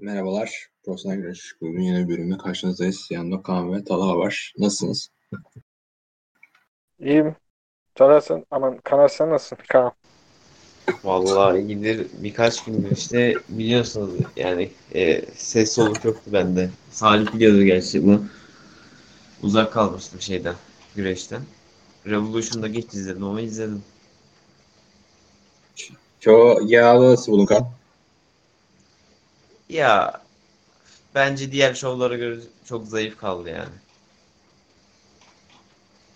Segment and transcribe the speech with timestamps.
[0.00, 0.68] Merhabalar.
[0.84, 3.08] Profesyonel Güreş Bugün yeni bir bölümle karşınızdayız.
[3.10, 4.54] Yanımda Kaan ve Talha var.
[4.58, 5.08] Nasılsınız?
[7.00, 7.36] İyiyim.
[7.94, 9.58] Caner sen, aman Kanar sen nasılsın?
[9.68, 9.92] Kaan.
[11.04, 12.06] Vallahi iyidir.
[12.18, 16.70] Birkaç gündür işte biliyorsunuz yani e, ses soluk yoktu bende.
[16.90, 18.20] Salih biliyordu gerçi bu.
[19.42, 20.54] Uzak kalmıştım şeyden,
[20.96, 21.42] güreşten.
[22.06, 23.82] Revolution'da geç izledim ama izledim.
[26.20, 27.75] Çoğu yağlı nasıl buldun Kaan?
[29.68, 30.20] Ya
[31.14, 33.74] bence diğer şovlara göre çok zayıf kaldı yani.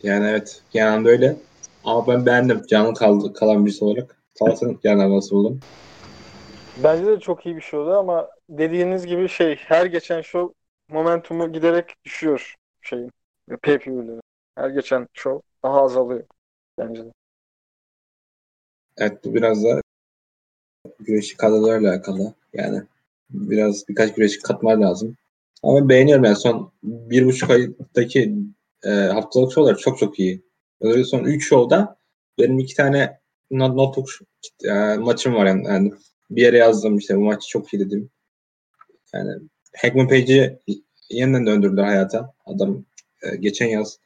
[0.02, 1.36] Yani evet genelde öyle.
[1.84, 2.62] Ama ben beğendim.
[2.66, 4.16] Canlı kaldı, kalan birisi olarak.
[4.34, 5.60] Talha sen genelde nasıl buldun?
[6.84, 10.54] Bence de çok iyi bir şey oldu ama dediğiniz gibi şey her geçen show
[10.88, 13.10] momentumu giderek düşüyor şeyin.
[13.62, 14.20] Pay-per-view'leri.
[14.54, 16.24] Her geçen show daha azalıyor
[16.78, 17.12] bence de.
[18.96, 19.80] Evet bu biraz da
[21.00, 22.34] güreşi kadrolarla alakalı.
[22.52, 22.82] Yani
[23.30, 25.16] biraz birkaç güreşi katmalar lazım.
[25.62, 28.34] Ama beğeniyorum yani son bir buçuk aydaki
[28.84, 30.42] e, haftalık şovlar çok çok iyi.
[30.80, 31.96] Özellikle son 3 şovda
[32.38, 33.20] benim iki tane
[33.50, 34.08] not, notebook
[34.64, 35.92] e, maçım var yani, yani
[36.30, 38.10] bir yere yazdım işte bu maç çok iyi dedim.
[39.14, 39.32] Yani
[39.76, 40.58] Hackman Page'i
[41.10, 42.34] yeniden döndürdüler hayata.
[42.46, 42.84] Adam
[43.22, 43.98] e, geçen yaz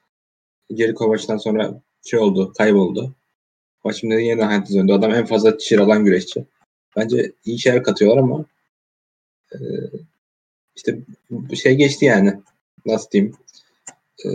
[0.70, 3.14] Jericho maçından sonra şey oldu, kayboldu.
[3.84, 4.92] Maç şimdi yeniden hayata döndü.
[4.92, 6.44] Adam en fazla çir alan güreşçi.
[6.96, 8.44] Bence iyi şeyler katıyorlar ama
[9.54, 9.66] e,
[10.76, 10.98] işte
[11.54, 12.40] şey geçti yani.
[12.86, 13.36] Nasıl diyeyim?
[14.24, 14.28] E,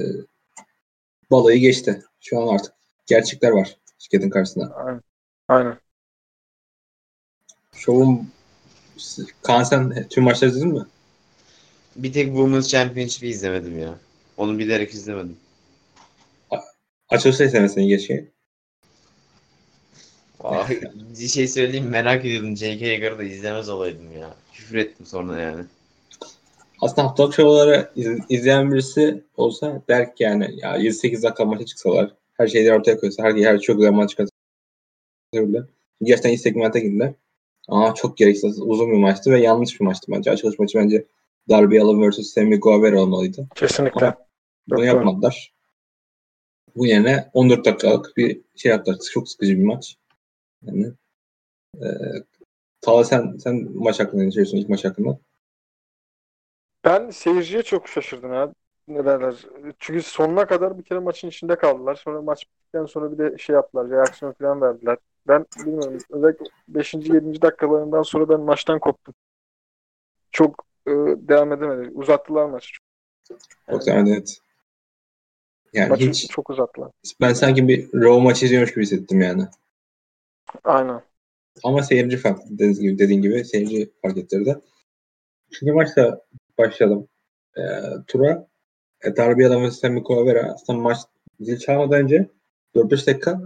[1.31, 2.03] balayı geçti.
[2.21, 2.73] Şu an artık
[3.05, 4.75] gerçekler var şirketin karşısında.
[4.75, 5.01] Aynen.
[5.47, 5.77] Aynen.
[7.75, 8.29] Şovun
[9.43, 10.85] Kaan sen tüm maçları izledin mi?
[11.95, 13.99] Bir tek Women's Championship'i izlemedim ya.
[14.37, 15.37] Onu bilerek izlemedim.
[17.09, 18.31] Açılışta izlemesini geçti.
[20.43, 20.81] Vay,
[21.19, 22.85] bir şey söyleyeyim merak ediyordum J.K.
[22.85, 24.35] Yeager'ı da izlemez olaydım ya.
[24.53, 25.63] Küfür ettim sonra yani.
[26.81, 32.11] Aslında haftalık şovları iz- izleyen birisi olsa der ki yani ya 7-8 dakika maça çıksalar
[32.37, 35.65] her şeyleri ortaya koysa her, her çok güzel maç kazanırlar.
[36.03, 37.13] Gerçekten iyi segmente girdiler.
[37.67, 40.31] Ama çok gereksiz uzun bir maçtı ve yanlış bir maçtı bence.
[40.31, 41.05] Açılış maçı bence
[41.49, 42.33] Darby Allin vs.
[42.33, 43.47] Sammy Guevara olmalıydı.
[43.55, 44.05] Kesinlikle.
[44.05, 44.15] Ama
[44.69, 45.53] Bunu yapmadılar.
[46.75, 48.97] Bu yerine 14 dakikalık bir şey yaptılar.
[49.11, 49.95] Çok sıkıcı bir maç.
[50.61, 50.93] Yani
[51.75, 51.87] e,
[52.81, 55.19] Tala sen, sen maç hakkında ne düşünüyorsun ilk maç hakkında?
[56.83, 58.53] Ben seyirciye çok şaşırdım ya.
[58.87, 59.35] Ne derler?
[59.79, 61.95] Çünkü sonuna kadar bir kere maçın içinde kaldılar.
[61.95, 63.89] Sonra maç bittikten sonra bir de şey yaptılar.
[63.89, 64.97] Reaksiyon falan verdiler.
[65.27, 65.97] Ben bilmiyorum.
[66.09, 66.93] Özellikle 5.
[66.93, 67.41] 7.
[67.41, 69.13] dakikalarından sonra ben maçtan koptum.
[70.31, 71.91] Çok e, devam edemedi.
[71.93, 72.73] Uzattılar maçı.
[73.71, 74.39] Çok yani, evet.
[75.73, 76.91] Yani Maçı hiç çok uzattılar.
[77.21, 79.47] ben sanki bir Raw maçı izliyormuş gibi hissettim yani.
[80.63, 81.01] Aynen.
[81.63, 84.59] Ama seyirci fark dediğin gibi, dediğin gibi seyirci fark ettirdi.
[85.51, 86.21] Şimdi maçla
[86.57, 87.07] başlayalım.
[87.57, 87.61] E,
[88.07, 88.47] tura
[89.01, 90.97] e, Allin ve Sammy Guevara aslında maç
[91.39, 92.29] zil çalmadan önce
[92.75, 93.41] 4-5 dakika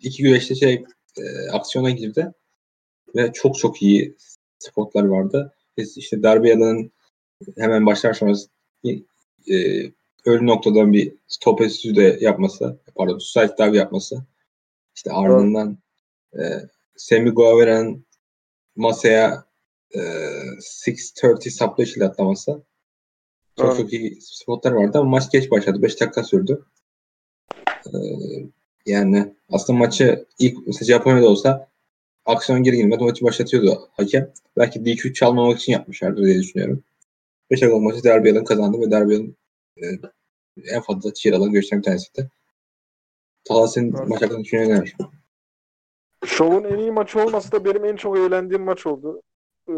[0.00, 0.84] iki güreşte şey
[1.18, 2.32] e, aksiyona girdi
[3.16, 4.16] ve çok çok iyi
[4.58, 5.52] spotlar vardı.
[5.76, 6.92] Biz işte Darby Allin'in
[7.56, 8.48] hemen başlar sonrası
[9.50, 9.54] e,
[10.24, 14.24] ölü noktadan bir stop de yapması, pardon suicide dive yapması.
[14.96, 15.78] İşte ardından
[16.38, 16.44] e,
[16.96, 18.06] Sammy Guevara'nın
[18.76, 19.44] masaya
[19.94, 20.00] e,
[20.86, 22.62] 630 submission ile atlaması.
[23.58, 23.76] Çok Evet.
[23.76, 25.82] çok iyi spotlar vardı ama maç geç başladı.
[25.82, 26.64] 5 dakika sürdü.
[27.86, 27.98] E,
[28.86, 31.68] yani aslında maçı ilk mesela Japonya'da olsa
[32.24, 34.32] aksiyon geri girmedi maçı başlatıyordu hakem.
[34.56, 36.84] Belki DQ çalmamak için yapmışlardır diye düşünüyorum.
[37.50, 39.36] 5 dakika maçı Allin kazandı ve Allin
[39.82, 39.84] e,
[40.64, 42.30] en fazla cheer alan görüşten bir tanesiydi.
[43.98, 44.08] Evet.
[44.08, 44.96] maç hakkında düşüncen neler?
[46.26, 49.22] Şovun en iyi maçı olması da benim en çok eğlendiğim maç oldu.
[49.68, 49.72] Ee,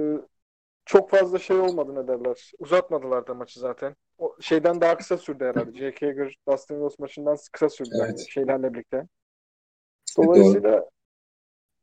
[0.87, 2.53] çok fazla şey olmadı ne derler.
[2.59, 3.97] Uzatmadılar da maçı zaten.
[4.19, 5.79] O şeyden daha kısa sürdü herhalde.
[5.79, 6.07] J.K.
[6.07, 8.09] Yeager, Dustin Rhodes maçından kısa sürdü Evet.
[8.09, 9.09] yani şeylerle birlikte.
[10.17, 10.27] doğru.
[10.27, 10.91] Dolayısıyla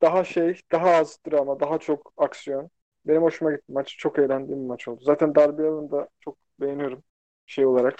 [0.01, 2.69] daha şey, daha az drama, daha çok aksiyon.
[3.05, 3.63] Benim hoşuma gitti.
[3.69, 5.03] Maç çok eğlendiğim bir maç oldu.
[5.03, 7.03] Zaten Darby Allin'i da çok beğeniyorum
[7.45, 7.99] şey olarak.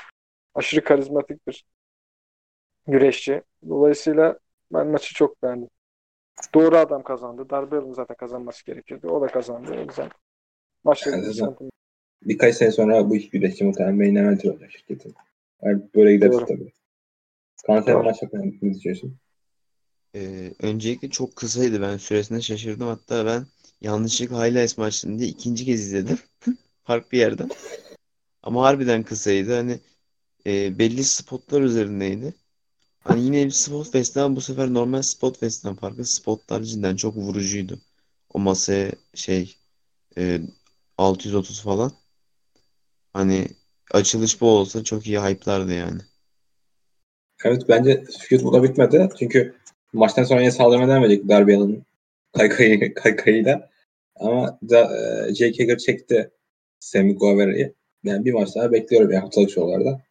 [0.56, 1.66] Aşırı karizmatik bir
[2.88, 3.44] güreşçi.
[3.70, 4.40] Dolayısıyla
[4.74, 5.70] ben maçı çok beğendim.
[6.54, 7.50] Doğru adam kazandı.
[7.50, 9.10] Darby Allin zaten kazanması gerekiyordu.
[9.10, 9.72] O da kazandı.
[9.78, 10.10] O yüzden
[10.84, 11.70] maçta Yani zaten-.
[12.24, 15.16] Birkaç sene sonra bu iki güreşçi muhtemelen main event olacak şirketin.
[15.64, 16.46] Yani böyle Doğru.
[16.46, 16.74] tabii.
[17.68, 19.18] Kanser maç hakkında ne düşünüyorsun?
[20.16, 21.82] Ee, öncelikle çok kısaydı.
[21.82, 22.88] Ben süresine şaşırdım.
[22.88, 23.46] Hatta ben
[23.82, 26.20] yanlışlıkla Highlights maçını diye ikinci kez izledim.
[26.84, 27.50] Farklı bir yerden.
[28.44, 29.56] Ama harbiden kısaydı.
[29.56, 29.80] Hani
[30.48, 32.34] e, belli spotlar üzerindeydi.
[33.06, 37.16] Hani yine bir spot fest ama bu sefer normal spot festten farklı spotlar cidden çok
[37.16, 37.80] vurucuydu.
[38.34, 39.56] O masaya şey
[40.18, 40.40] e,
[40.98, 41.92] 630 falan.
[43.14, 43.48] Hani
[43.92, 46.02] açılış bu olsa çok iyi hype'lardı yani.
[47.44, 49.10] Evet bence feud burada bitmedi.
[49.20, 49.56] Çünkü
[49.94, 51.84] maçtan sonra yine saldırma devam edecek Darby Allin'in
[52.34, 53.70] kaykayı, kaykayıyla.
[54.16, 56.32] Ama da, e, Jake Hager çekti
[56.80, 57.74] Sammy Guevara'yı.
[58.04, 60.02] Yani bir maç daha bekliyorum ya haftalık şovlarda.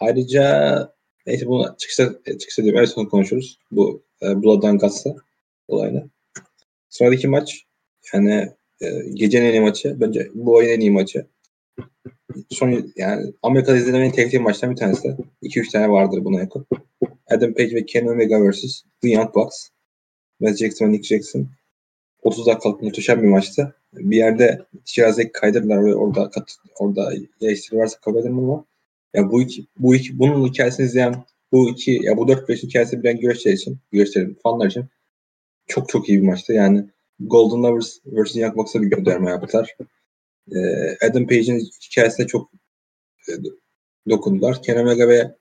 [0.00, 0.95] Ayrıca
[1.26, 2.80] neyse bunu çıkışta, çıkışta diyorum.
[2.80, 3.58] En son konuşuruz.
[3.70, 5.16] Bu e, Blood and Guts'la
[5.68, 6.10] olayını.
[6.88, 7.66] Sıradaki maç
[8.14, 10.00] yani e, gecenin en iyi maçı.
[10.00, 11.26] Bence bu oyun en iyi maçı.
[12.50, 15.16] Son yani Amerika'da izlediğim en tehlikeli maçtan bir tanesi.
[15.42, 16.66] 2-3 tane vardır buna yakın.
[17.26, 18.82] Adam Page ve Kenny Omega vs.
[19.00, 19.68] The Young Bucks.
[20.40, 21.48] Matt Jackson ve Nick Jackson.
[22.22, 23.74] 30 dakikalık muhteşem bir maçtı.
[23.92, 28.64] Bir yerde Şirazek kaydırdılar ve orada kat, orada eleştiri varsa kabul ederim ama
[29.14, 33.20] ya bu iki, bu iki, bunun hikayesini izleyen bu iki, ya bu 4-5 hikayesi bilen
[33.20, 34.84] güreşçiler için, güreşçilerin, fanlar için
[35.66, 36.52] çok çok iyi bir maçtı.
[36.52, 36.84] Yani
[37.20, 38.36] Golden Lovers vs.
[38.36, 39.76] Young Bucks'a bir gönderme yaptılar.
[40.52, 42.50] Ee, Adam Page'in hikayesine çok
[43.28, 43.32] e,
[44.10, 44.62] dokundular.
[44.62, 45.34] Kenny Omega ve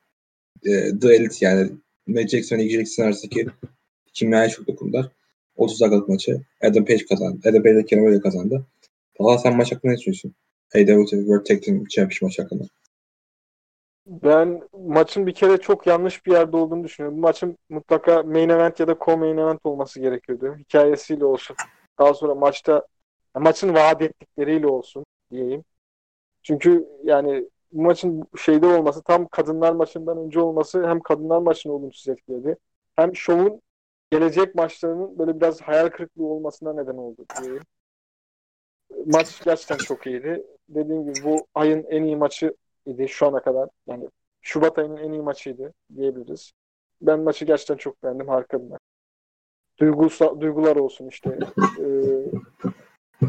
[0.65, 1.71] e, The Elite yani
[2.07, 3.47] Matt Jackson ve Nick Jackson arasındaki
[4.13, 5.11] kimyaya çok dokundular.
[5.55, 6.41] 30 dakikalık maçı.
[6.61, 7.39] Adam Page kazandı.
[7.49, 8.65] Adam Page ile Kenny Omega kazandı.
[9.17, 10.35] Talha sen maç hakkında ne düşünüyorsun?
[10.75, 12.63] AEW World Tag Team Championship maçı hakkında.
[14.05, 17.17] Ben maçın bir kere çok yanlış bir yerde olduğunu düşünüyorum.
[17.17, 20.55] Bu maçın mutlaka main event ya da co-main event olması gerekiyordu.
[20.57, 21.55] Hikayesiyle olsun.
[21.99, 22.87] Daha sonra maçta
[23.35, 25.63] maçın vaat ettikleriyle olsun diyeyim.
[26.43, 32.07] Çünkü yani bu maçın şeyde olması tam kadınlar maçından önce olması hem kadınlar maçını olumsuz
[32.07, 32.57] etkiledi.
[32.95, 33.61] Hem şovun
[34.11, 37.63] gelecek maçlarının böyle biraz hayal kırıklığı olmasına neden oldu diyeyim.
[39.05, 40.43] Maç gerçekten çok iyiydi.
[40.69, 42.53] Dediğim gibi bu ayın en iyi maçı
[42.85, 43.69] idi şu ana kadar.
[43.87, 44.09] Yani
[44.41, 46.51] Şubat ayının en iyi maçıydı diyebiliriz.
[47.01, 48.27] Ben maçı gerçekten çok beğendim.
[48.27, 48.79] Harika bir maç.
[49.79, 51.39] Duygusal, duygular olsun işte.
[51.79, 51.85] E,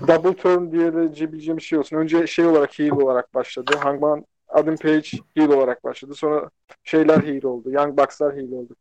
[0.09, 1.97] double turn diyebileceğim şey olsun.
[1.97, 3.77] Önce şey olarak heel olarak başladı.
[3.77, 6.15] Hangman Adam Page heel olarak başladı.
[6.15, 6.51] Sonra
[6.85, 7.71] şeyler heel oldu.
[7.71, 8.77] Young Bucks'lar heel oldu.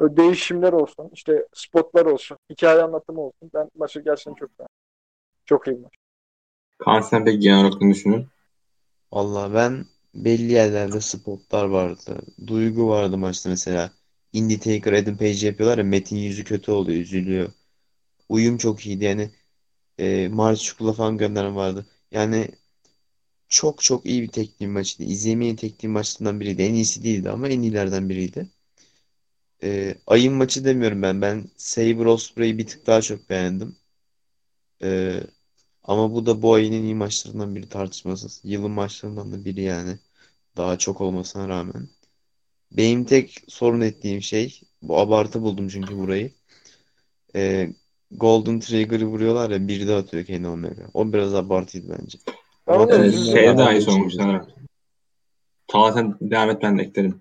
[0.00, 1.10] Böyle değişimler olsun.
[1.12, 2.38] işte spotlar olsun.
[2.50, 3.50] Hikaye anlatımı olsun.
[3.54, 4.74] Ben maçı gerçekten çok beğendim.
[5.44, 5.92] Çok iyi maç.
[6.78, 8.30] Kaan sen peki genel olarak ne düşünüyorsun?
[9.16, 12.18] Valla ben belli yerlerde spotlar vardı.
[12.46, 13.92] Duygu vardı maçta mesela.
[14.34, 17.52] Undertaker, Adam Page yapıyorlar ya Metin yüzü kötü oluyor, üzülüyor.
[18.30, 19.30] Uyum çok iyiydi yani.
[19.98, 21.86] E, Mars Çukur'la falan gönderme vardı.
[22.12, 22.48] Yani
[23.48, 25.10] çok çok iyi bir tekniği maçıydı.
[25.12, 26.62] İzlemeyen tekniği maçlarından biriydi.
[26.62, 28.50] En iyisi değildi ama en iyilerden biriydi.
[29.62, 31.22] E, ayın maçı demiyorum ben.
[31.22, 33.76] Ben Sabre Ospreay'i bir tık daha çok beğendim.
[34.82, 35.20] E,
[35.86, 38.40] ama bu da bu ayın en iyi maçlarından biri tartışmasız.
[38.44, 39.98] Yılın maçlarından da biri yani.
[40.56, 41.88] Daha çok olmasına rağmen.
[42.72, 46.32] Benim tek sorun ettiğim şey bu abartı buldum çünkü burayı.
[47.34, 47.70] E,
[48.10, 50.82] Golden Trigger'ı vuruyorlar ya bir de atıyor Kenny Omega.
[50.94, 52.18] O biraz abartıydı bence.
[52.66, 53.32] Ben Ama üzüldüm.
[53.32, 54.46] Şey aynı geçiyor olmuş sanırım.
[55.72, 57.20] Sen devam et ben de eklerim.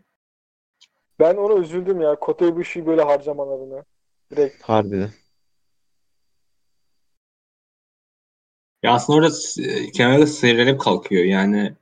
[1.20, 2.16] Ben ona üzüldüm ya.
[2.16, 3.86] Kota Ibushi'yi böyle harcamalarını.
[4.32, 4.64] Direkt.
[4.64, 5.10] Harbiden.
[8.84, 11.24] Ya aslında orada e, kenarda sıyrılıp kalkıyor.
[11.24, 11.76] Yani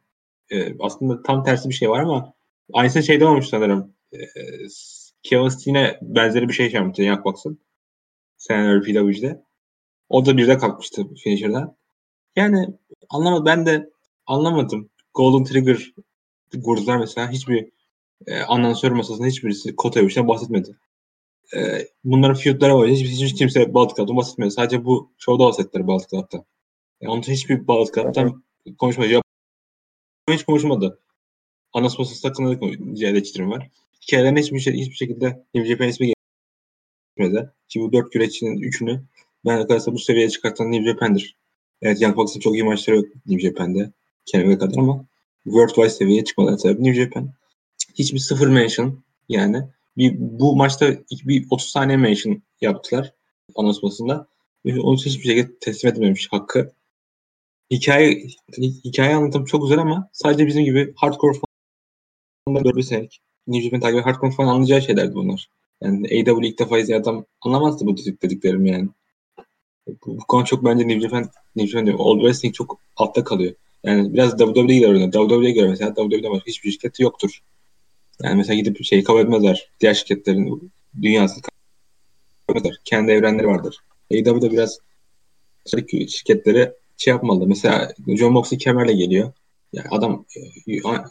[0.51, 2.33] e, aslında tam tersi bir şey var ama
[2.73, 3.93] aynısı şeyde olmuş sanırım.
[4.13, 4.17] E,
[5.23, 7.59] Kevin Steen'e benzeri bir şey yapmıştı Young Bucks'ın.
[8.37, 9.43] Seneler PWG'de.
[10.09, 11.75] O da bir de kalkmıştı finisher'dan.
[12.35, 12.67] Yani
[13.09, 13.45] anlamadım.
[13.45, 13.89] Ben de
[14.25, 14.89] anlamadım.
[15.13, 15.93] Golden Trigger
[16.55, 17.31] vurdular mesela.
[17.31, 17.69] Hiçbir
[18.27, 20.77] e, anonsör masasında hiçbirisi Kota Ibushi'den bahsetmedi.
[21.55, 22.89] E, bunların feudları var.
[22.89, 24.51] Hiç, hiç kimse Baltic Club'dan bahsetmedi.
[24.51, 26.45] Sadece bu şovda bahsettiler Baltic Club'da.
[27.03, 28.43] Yani onun için hiçbir Club'dan
[28.77, 29.07] konuşmadı.
[29.07, 29.23] Japon
[30.31, 30.99] hiç konuşmadı.
[31.73, 32.65] Anas masası hakkında da
[33.07, 33.69] eleştirim var.
[34.01, 36.13] Hikayelerin hiçbir, şey, hiçbir şekilde New Japan ismi
[37.17, 37.49] geçmedi.
[37.69, 39.03] Ki bu dört güreşçinin üçünü
[39.45, 41.35] ben arkadaşlar bu seviyeye çıkartan New Japan'dır.
[41.81, 43.91] Evet Young Bucks'ın çok iyi maçları yok New Japan'de.
[44.25, 45.05] Kendime kadar ama
[45.43, 47.33] Worldwide seviyeye çıkmadan sebebi New Japan.
[47.95, 49.61] Hiçbir sıfır mention yani.
[49.97, 53.13] Bir, bu maçta bir 30 saniye mention yaptılar
[53.55, 54.27] anonsmasında.
[54.65, 56.73] Ve onu hiçbir şekilde teslim edilmemiş hakkı.
[57.73, 58.27] Hikaye
[58.59, 61.37] hikaye anlatım çok güzel ama sadece bizim gibi hardcore
[62.45, 65.49] fanlar 4 senelik New Japan takibi hardcore fan anlayacağı şeylerdi bunlar.
[65.81, 68.89] Yani AEW ilk defa izleyen adam anlamazdı bu dedik dediklerim yani.
[69.87, 73.53] Bu, bu konu çok bence New Japan, New Japan diyorum, Old Wrestling çok altta kalıyor.
[73.83, 75.11] Yani biraz WWE'ye göre oynuyor.
[75.11, 77.39] WWE'ye göre mesela WWE'de başka hiçbir şirketi yoktur.
[78.23, 79.69] Yani mesela gidip şeyi kabul etmezler.
[79.79, 81.41] Diğer şirketlerin dünyasını
[82.47, 82.81] kabul etmezler.
[82.85, 83.77] Kendi evrenleri vardır.
[84.11, 84.79] AEW'de biraz
[86.07, 87.47] şirketleri şey yapmalı.
[87.47, 89.33] Mesela John Moxley kemerle geliyor.
[89.73, 90.25] Yani adam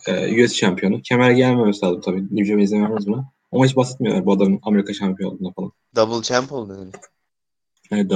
[0.09, 1.03] e, US şampiyonu.
[1.03, 2.23] Kemer gelmemesi lazım tabii.
[2.23, 3.33] New Japan izin vermez buna.
[3.53, 5.73] Ama hiç bahsetmiyorlar bu adamın Amerika şampiyonu olduğuna falan.
[5.97, 6.91] Double champ oldu.
[7.91, 8.09] Yani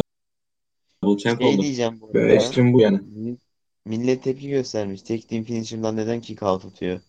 [1.03, 1.63] Bu champ Şey oldu.
[1.63, 2.97] diyeceğim bu Böyle ekstrem bu yani.
[2.97, 3.37] Mi-
[3.85, 5.03] Millet tepki göstermiş.
[5.03, 7.01] Tek team finisher'dan neden kick out atıyor?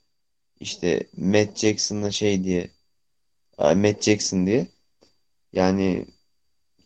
[0.60, 2.72] İşte Matt Jackson'la şey diye.
[3.58, 4.68] Ay, Matt Jackson diye.
[5.54, 6.06] Yani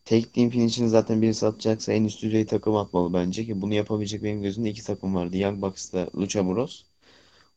[0.06, 4.24] tek team finisher'ını zaten birisi atacaksa en üst düzey takım atmalı bence ki bunu yapabilecek
[4.24, 5.38] benim gözümde iki takım vardı.
[5.38, 6.84] Young Bucks'la Lucha Bros.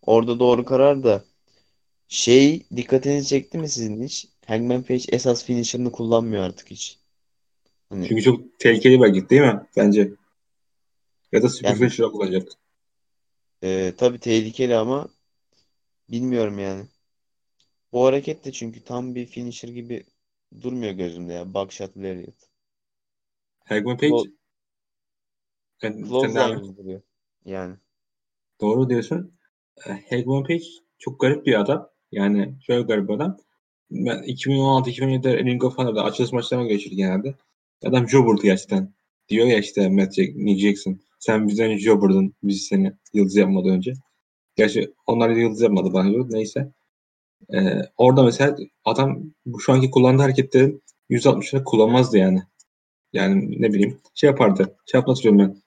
[0.02, 1.24] Orada doğru karar da
[2.08, 4.28] şey dikkatinizi çekti mi sizin hiç?
[4.46, 6.98] Hangman Page esas finisher'ını kullanmıyor artık hiç.
[7.90, 9.66] Hani Çünkü çok tehlikeli bir hareket değil mi?
[9.76, 10.12] Bence.
[11.32, 12.48] Ya da super yani finisher olacak.
[13.62, 15.08] e, tabii tehlikeli ama
[16.10, 16.86] bilmiyorum yani.
[17.92, 20.04] Bu hareket de çünkü tam bir finisher gibi
[20.62, 21.54] durmuyor gözümde ya.
[21.54, 22.48] Buckshot Lariat.
[23.64, 24.32] Hangman Page Clo-
[25.82, 27.02] yani Clothesline duruyor.
[28.60, 29.32] Doğru diyorsun.
[29.86, 30.64] E, Hangman Page
[30.98, 31.88] çok garip bir adam.
[32.12, 33.36] Yani şöyle garip bir adam.
[33.90, 37.34] Ben 2016-2017'de Ring of Honor'da açılış maçlarına geçirdi genelde.
[37.84, 38.94] Adam jobber'dı gerçekten.
[39.28, 40.14] Diyor ya işte Matt
[40.58, 41.00] Jackson.
[41.18, 42.34] Sen bizden jobber'dın.
[42.42, 43.92] Biz seni yıldız yapmadan önce.
[44.56, 46.22] Gerçi onlar yıldız yapmadı bana göre.
[46.28, 46.72] Neyse.
[47.52, 49.22] Ee, orada mesela adam
[49.60, 52.42] şu anki kullandığı hareketlerin %60'ını kullanmazdı yani.
[53.12, 54.76] Yani ne bileyim şey yapardı.
[54.86, 55.62] Şey yapmak istiyorum ben.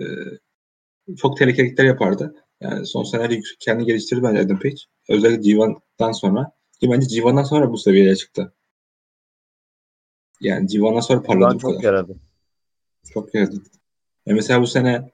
[0.00, 2.34] E, çok tehlikeli hareketler yapardı.
[2.60, 4.76] Yani son senelerde kendini geliştirdi bence Adam Page.
[5.08, 6.52] Özellikle G1'dan sonra.
[6.80, 8.52] Ki bence G1'dan sonra bu seviyeye çıktı.
[10.40, 11.84] Yani G1'dan sonra parladı bu çok kadar.
[11.84, 12.16] yaradı.
[13.12, 13.62] Çok yaradı.
[14.26, 15.10] E mesela bu sene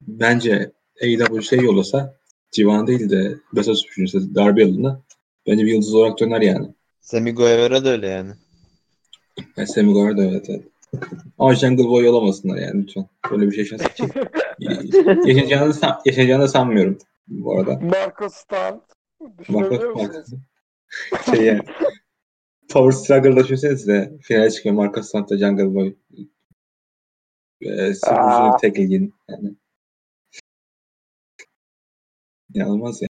[0.00, 2.16] bence AEW şey yollasa
[2.52, 5.02] G1 değil de of Super Darby yılında
[5.46, 6.74] bence bir yıldız olarak döner yani.
[7.00, 8.32] Sammy Guevara da öyle yani.
[9.56, 10.64] Yani Sammy Guevara da evet, evet.
[11.38, 13.06] Ama Jungle Boy yollamasınlar yani lütfen.
[13.30, 14.12] Böyle bir şey yaşaması için.
[15.28, 16.98] yaşayacağını, san- yaşayacağını da sanmıyorum
[17.28, 17.80] bu arada.
[17.80, 18.82] Marco Stunt.
[19.48, 20.40] Marcos musunuz?
[21.30, 21.62] şey yani.
[22.68, 25.94] Power Struggle'da düşünsenize finale çıkıyor Marcos Santa Jungle Boy.
[27.60, 28.36] Ee, Super Aa.
[28.36, 29.14] Junior Tackle Gin.
[29.28, 29.54] Yani.
[32.54, 33.08] İnanılmaz yani.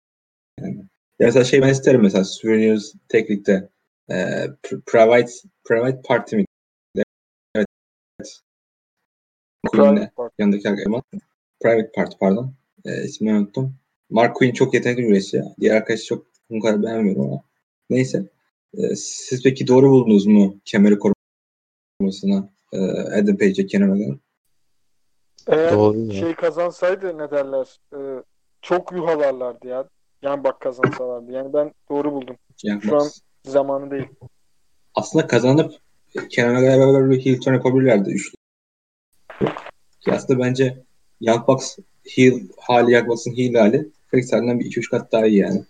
[0.59, 0.82] yani.
[1.19, 2.79] Ya mesela şey ben isterim mesela Junior
[3.09, 3.69] Tackle'de
[4.09, 4.13] e,
[4.63, 5.31] pr- private,
[5.63, 6.45] private Party mi?
[7.55, 7.67] Evet.
[9.71, 10.33] Private Part.
[10.39, 11.01] yanındaki eleman.
[11.61, 12.53] Private Party pardon.
[12.85, 13.75] E, ismini unuttum.
[14.09, 15.41] Mark Queen çok yetenekli bir güreşçi.
[15.59, 17.43] Diğer arkadaşı çok bu kadar beğenmiyorum ama.
[17.89, 18.29] Neyse.
[18.77, 20.95] E, siz peki doğru buldunuz mu kemeri
[21.99, 24.19] korumasına e, Adam Page'e Omega'n?
[25.47, 26.13] Eğer Doğru ya.
[26.13, 27.79] şey kazansaydı ne derler?
[27.93, 28.23] e,
[28.61, 29.89] çok yuhalarlardı ya.
[30.23, 31.31] Yani bak kazansalardı.
[31.31, 32.35] Yani ben doğru buldum.
[32.63, 33.07] Yani Şu an
[33.45, 34.07] zamanı değil.
[34.95, 35.73] aslında kazanıp
[36.17, 38.35] Omega'ya beraber bir heel turn yapabilirlerdi üçlü.
[39.99, 40.77] Ki aslında bence
[41.21, 41.77] Young Bucks
[42.09, 45.63] heel hali Young Bucks'ın heel hali Felix halinden bir 2-3 kat daha iyi yani.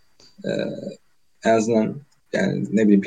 [0.46, 0.50] Ee,
[1.46, 1.96] en azından
[2.34, 3.02] yani ne bileyim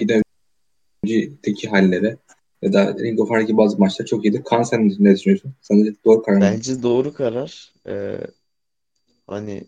[1.04, 2.16] PWG'deki halleri
[2.62, 4.42] ya da Ring of Honor'daki bazı maçlar çok iyiydi.
[4.44, 5.52] Kaan sen ne düşünüyorsun?
[5.60, 6.42] Sence doğru karar mı?
[6.42, 7.72] Bence doğru karar.
[7.86, 8.18] Ee,
[9.26, 9.64] hani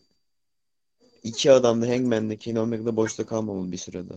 [1.28, 4.12] iki adam da Hangman'da Kenny Omega'da boşta kalmamalı bir sürede.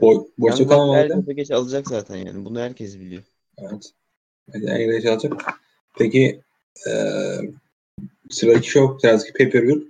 [0.00, 2.44] Bo boşta Bucks kalmamalı geç alacak zaten yani.
[2.44, 3.22] Bunu herkes biliyor.
[3.58, 3.92] Evet.
[4.54, 5.32] En şey alacak.
[5.98, 6.40] Peki
[6.86, 7.50] eee
[8.30, 9.86] sıradaki show, sıradaki pay-per-view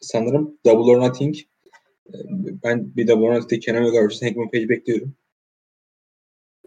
[0.00, 1.36] sanırım Double or Nothing.
[2.14, 2.20] Eee,
[2.64, 4.22] Ben bir Double or Nothing'de Kenny Omega vs.
[4.22, 5.14] Hangman Page bekliyorum.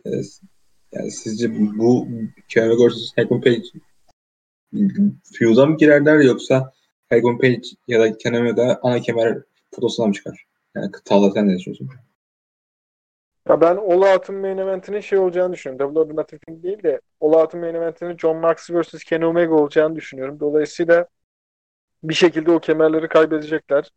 [0.05, 0.21] Eee,
[0.91, 2.07] yani sizce bu
[2.49, 3.11] Kenny Omega vs.
[3.15, 3.63] Hangman Page
[5.39, 6.73] feud'a mı girerler yoksa
[7.09, 9.37] Hangman Page ya da Kenny Omega ana kemer
[9.75, 10.45] fotosuna mı çıkar?
[10.75, 11.89] Yani Talha sen ne düşünüyorsun?
[13.49, 15.95] Ya ben All Out'un main eventinin şey olacağını düşünüyorum.
[15.95, 19.03] Double or Nothing değil de All Out'un main eventinin John Moxley vs.
[19.03, 20.39] Kenny Omega olacağını düşünüyorum.
[20.39, 21.07] Dolayısıyla
[22.03, 23.89] bir şekilde o kemerleri kaybedecekler.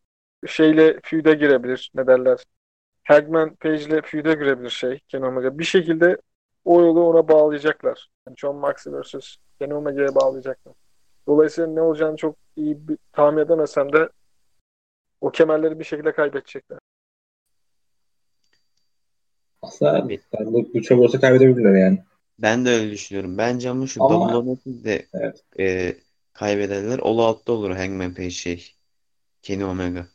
[0.46, 1.90] Şeyle feud'e girebilir.
[1.94, 2.44] Ne derler?
[3.04, 5.58] Hangman Page'le feud'e girebilir şey Kenny Omega.
[5.58, 6.16] Bir şekilde
[6.64, 8.10] o yolu ona bağlayacaklar.
[8.26, 9.36] Yani John Moxley vs.
[9.58, 10.74] Kenny Omega'ya bağlayacaklar.
[11.26, 14.08] Dolayısıyla ne olacağını çok iyi bir, tahmin edemesem de
[15.20, 16.78] o kemerleri bir şekilde kaybedecekler.
[19.62, 22.04] Aslında ben bu, bu çok olsa kaybedebilirler yani.
[22.38, 23.38] Ben de öyle düşünüyorum.
[23.38, 25.44] Bence ama şu Ama- Double or Nothing'de Evet.
[25.58, 25.94] e,
[26.32, 28.74] kaybedenler All Out'ta olur Hangman Page şey.
[29.42, 30.06] Kenny Omega.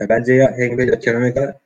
[0.00, 1.60] Bence ya Hangman ya Kenny Omega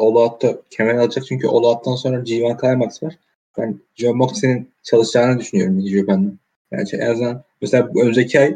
[0.00, 3.18] All Out'ta kemer alacak çünkü All Out'tan sonra G1 Climax var.
[3.58, 6.32] Ben John Moxley'nin çalışacağını düşünüyorum New Japan'da.
[6.72, 8.48] Yani şey, en azından mesela önümüzdeki ay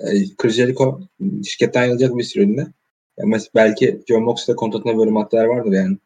[0.00, 0.06] e,
[0.38, 1.00] Chris Jericho
[1.44, 2.66] şirketten ayrılacak bir süreliğine.
[3.18, 5.98] Ya mesela belki John Moxley'de kontratına böyle maddeler vardır yani.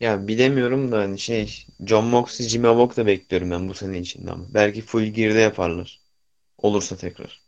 [0.00, 4.30] Ya bilemiyorum da hani şey John Moxley, Jimmy Havoc da bekliyorum ben bu sene içinde
[4.30, 4.44] ama.
[4.54, 6.00] Belki full gear'de yaparlar.
[6.58, 7.45] Olursa tekrar.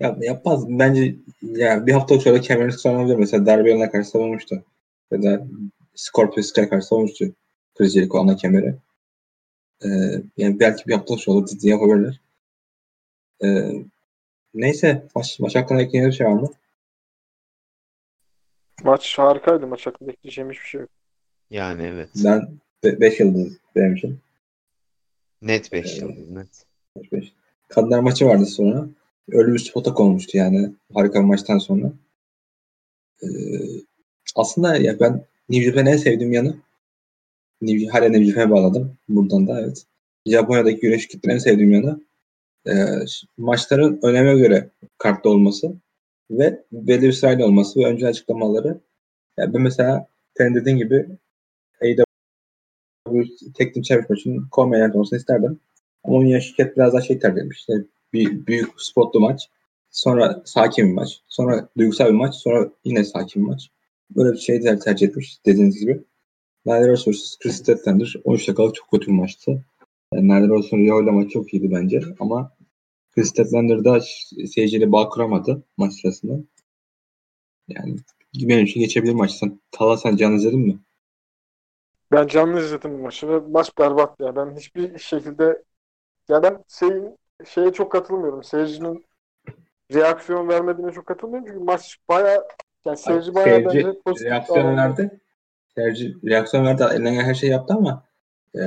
[0.00, 0.68] Ya yapmaz.
[0.68, 3.16] Bence ya bir hafta sonra kemerini savunabilir.
[3.16, 4.64] Mesela Allin'e karşı savunmuştu.
[5.10, 5.46] ya da
[5.94, 7.24] Scorpio Sky karşı savunmuştu
[7.78, 8.74] Chris Jericho ana kemeri.
[9.84, 9.88] Ee,
[10.36, 12.20] yani belki bir yapılış olur diye yapabilirler.
[13.44, 13.72] Ee,
[14.54, 16.48] neyse maç, maç hakkında ekleyecek bir şey var mı?
[18.84, 19.66] Maç harikaydı.
[19.66, 20.90] Maç hakkında ekleyeceğim hiçbir şey yok.
[21.50, 22.10] Yani evet.
[22.24, 22.48] Ben
[22.84, 24.20] 5 yıldız benim için.
[25.42, 26.02] Net 5 Evet.
[26.02, 26.66] yıldız net.
[26.96, 27.32] Beş, beş.
[27.68, 28.88] Kadınlar maçı vardı sonra.
[29.32, 31.92] Öyle spota konmuştu yani harika bir maçtan sonra.
[33.22, 33.26] Ee,
[34.36, 36.56] aslında ya ben New Japan'ı en sevdiğim yanı
[37.62, 38.96] New, hala New Japan'a bağladım.
[39.08, 39.84] Buradan da evet.
[40.26, 42.00] Japonya'daki güreş kitlerini en sevdiğim yanı
[42.66, 42.72] e,
[43.36, 45.72] maçların öneme göre kartta olması
[46.30, 48.80] ve belli bir sırayla olması ve önce açıklamaları.
[49.36, 51.06] Yani ben mesela senin dediğin gibi
[51.82, 52.04] AEW
[53.54, 55.60] tek team challenge maçının Coleman olmasını isterdim.
[56.04, 57.58] Ama onun şirket biraz daha şey tercih etmiş.
[57.58, 59.50] İşte bir büyük spotlu maç.
[59.90, 61.22] Sonra sakin bir maç.
[61.28, 62.34] Sonra duygusal bir maç.
[62.34, 63.70] Sonra yine sakin bir maç.
[64.16, 66.04] Böyle bir şey tercih etmiş dediğiniz gibi.
[66.66, 67.38] Nadir Rose vs.
[67.38, 69.64] Chris Statlander 13 dakikalık çok kötü bir maçtı.
[70.12, 72.00] Yani Nadir Rose'un Rio ile maçı çok iyiydi bence.
[72.20, 72.52] Ama
[73.14, 74.00] Chris Statlander da
[74.46, 76.32] seyirciyle bağ kuramadı maç sırasında.
[77.68, 77.96] Yani
[78.34, 79.30] benim için geçebilir maç.
[79.30, 80.78] Sen, Tala sen canlı izledin mi?
[82.12, 84.36] Ben canlı izledim bu maçı ve maç berbat ya.
[84.36, 85.62] Ben hiçbir şekilde
[86.28, 88.44] ya ben şeyin, şeye çok katılmıyorum.
[88.44, 89.04] Seyircinin
[89.94, 91.46] reaksiyon vermediğine çok katılmıyorum.
[91.48, 92.44] Çünkü maç baya
[92.84, 95.02] yani seyirci bayağı Seyirci bence pozitif reaksiyon davrandı.
[95.02, 95.20] verdi.
[95.74, 96.82] Seyirci reaksiyon verdi.
[96.82, 98.04] Elinden gelen her şeyi yaptı ama
[98.58, 98.60] e,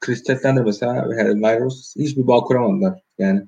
[0.00, 3.02] Chris Statlander mesela ve Lyros hiçbir bağ kuramadılar.
[3.18, 3.46] Yani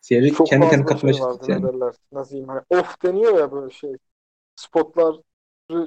[0.00, 1.62] seyirci Çok kendi kendine katmaya şey vardı yani.
[1.62, 1.94] ne derler.
[2.12, 3.96] Nasıl diyeyim hani off deniyor ya böyle şey.
[4.56, 5.16] Spotlar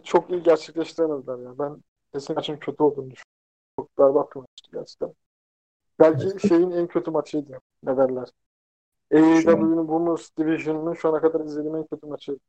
[0.03, 1.59] çok iyi gerçekleştiremediler ya.
[1.59, 1.83] Ben
[2.13, 3.25] kesin maçın kötü olduğunu düşünüyorum.
[3.79, 5.13] Çok berbat bir maçtı gerçekten.
[5.99, 7.59] Belki şeyin en kötü maçıydı.
[7.83, 8.27] Ne derler.
[9.13, 12.39] AEW'nin Women's Division'ının şu ana kadar izlediğim en kötü maçı.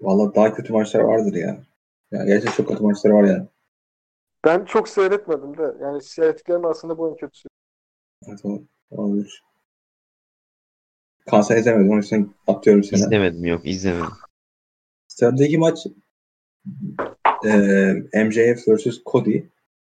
[0.00, 1.62] Valla daha kötü maçlar vardır ya.
[2.10, 3.48] Yani gerçekten çok kötü maçlar var yani.
[4.44, 5.74] Ben çok seyretmedim de.
[5.80, 7.48] Yani seyrettiklerim aslında bu en kötüsü.
[8.28, 9.42] Evet, o- olabilir.
[11.30, 11.90] Kanser izlemedim.
[11.90, 13.00] Onun için atıyorum seni.
[13.00, 14.08] İzlemedim yok izlemedim.
[15.08, 15.86] Sıradaki maç
[17.44, 19.02] e, MJF vs.
[19.06, 19.42] Cody.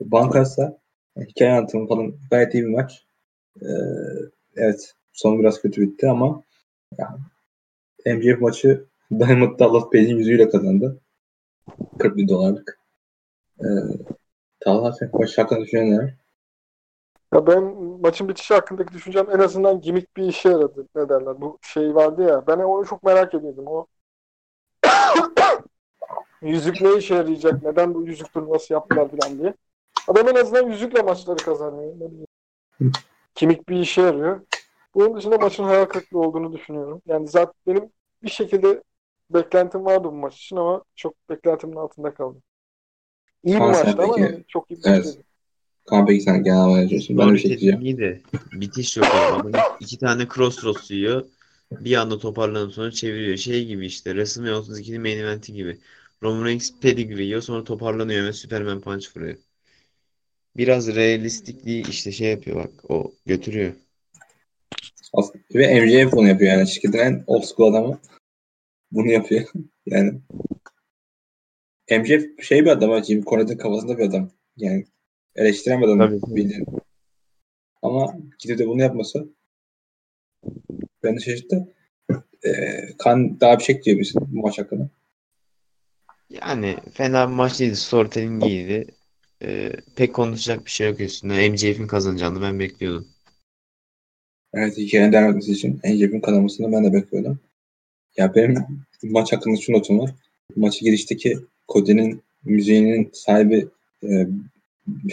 [0.01, 0.79] Bankas'ta
[1.27, 3.07] hikaye anlatımı falan gayet iyi bir maç.
[3.63, 3.69] E,
[4.57, 6.43] evet son biraz kötü bitti ama
[6.99, 7.19] yani,
[8.07, 11.01] MJF maçı Diamond Dallas Page'in yüzüyle kazandı.
[11.99, 12.81] 40 bin dolarlık.
[13.61, 13.67] E,
[14.61, 16.15] Talha sen maç hakkında düşünen neler?
[17.35, 17.63] Ya ben
[18.01, 20.87] maçın bitişi hakkındaki düşüncem en azından gimmick bir işe yaradı.
[20.95, 21.41] Ne derler?
[21.41, 22.47] Bu şey vardı ya.
[22.47, 23.65] Ben onu çok merak ediyordum.
[23.67, 23.87] O
[26.43, 27.63] yüzük ne işe yarayacak?
[27.63, 29.55] Neden bu yüzük turnuvası yaptılar falan diye.
[30.09, 31.95] Adam en azından yüzükle maçları kazanıyor.
[31.95, 32.27] Ne bileyim.
[33.35, 34.41] Kimik bir işe yarıyor.
[34.95, 37.03] Bunun dışında maçın hayal kırıklığı olduğunu düşünüyorum.
[37.07, 37.91] Yani zaten benim
[38.23, 38.83] bir şekilde
[39.31, 42.43] beklentim vardı bu maç için ama çok beklentimin altında kaldım.
[43.45, 45.05] İyi bir maçtı ama yani çok iyi bir Evet.
[45.05, 45.17] değil.
[45.87, 47.19] Kaan peki sen genel olarak diyorsun.
[47.19, 47.81] Ben de bir şey diyeceğim.
[47.81, 48.21] iyi de
[48.53, 49.07] bitiş yok.
[49.13, 51.25] Adam iki tane crossroads yiyor.
[51.73, 53.37] Bir anda toparlanıp sonra çeviriyor.
[53.37, 55.79] Şey gibi işte WrestleMania 32'nin main eventi gibi.
[56.23, 59.37] Roman Reigns pedigree yiyor sonra toparlanıyor ve Superman punch vuruyor.
[60.59, 63.75] Biraz realistikliği işte şey yapıyor bak o götürüyor.
[65.55, 66.69] Ve MJF bunu yapıyor yani.
[66.69, 68.01] Şirketin en old school adamı
[68.93, 69.47] bunu yapıyor.
[69.87, 70.21] yani
[71.91, 73.05] MJF şey bir adam.
[73.05, 74.31] Jim Cornette'in kafasında bir adam.
[74.57, 74.85] Yani
[75.35, 75.99] eleştiren bir adam.
[75.99, 76.37] Tabii.
[76.37, 76.67] bildiğin.
[77.83, 79.29] Ama gidip de bunu yapması
[81.03, 81.75] beni şaşırttı.
[82.45, 84.91] Ee, kan daha bir şey diyor musun bu maç hakkında?
[86.31, 87.77] Yani fena bir maç değildi.
[87.77, 88.98] Storytelling iyiydi.
[89.43, 91.51] Ee, pek konuşacak bir şey yok üstünde.
[91.51, 93.09] MJF'in kazanacağını ben bekliyordum.
[94.55, 97.41] Evet hikayenin devam etmesi için MJF'in kazanmasını ben de bekliyordum.
[98.17, 98.55] Ya benim
[99.03, 100.15] maç hakkında şu notum var.
[100.57, 103.69] Maçı girişteki Cody'nin müziğinin sahibi
[104.03, 104.27] e,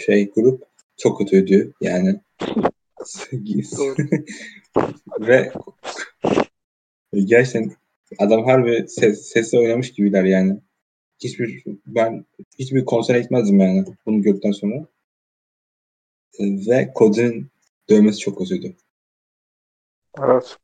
[0.06, 0.62] şey grup
[0.96, 2.20] çok kötüydü yani.
[5.20, 5.52] Ve
[7.12, 7.72] gerçekten
[8.18, 10.60] adam harbi ses, sesle oynamış gibiler yani.
[11.20, 12.24] Hiçbir ben
[12.58, 14.86] hiçbir konsere gitmezdim yani bunu gördükten sonra.
[16.38, 17.50] E, Ve Cody'nin
[17.88, 18.76] dövmesi çok kötüydü.
[20.18, 20.56] Evet.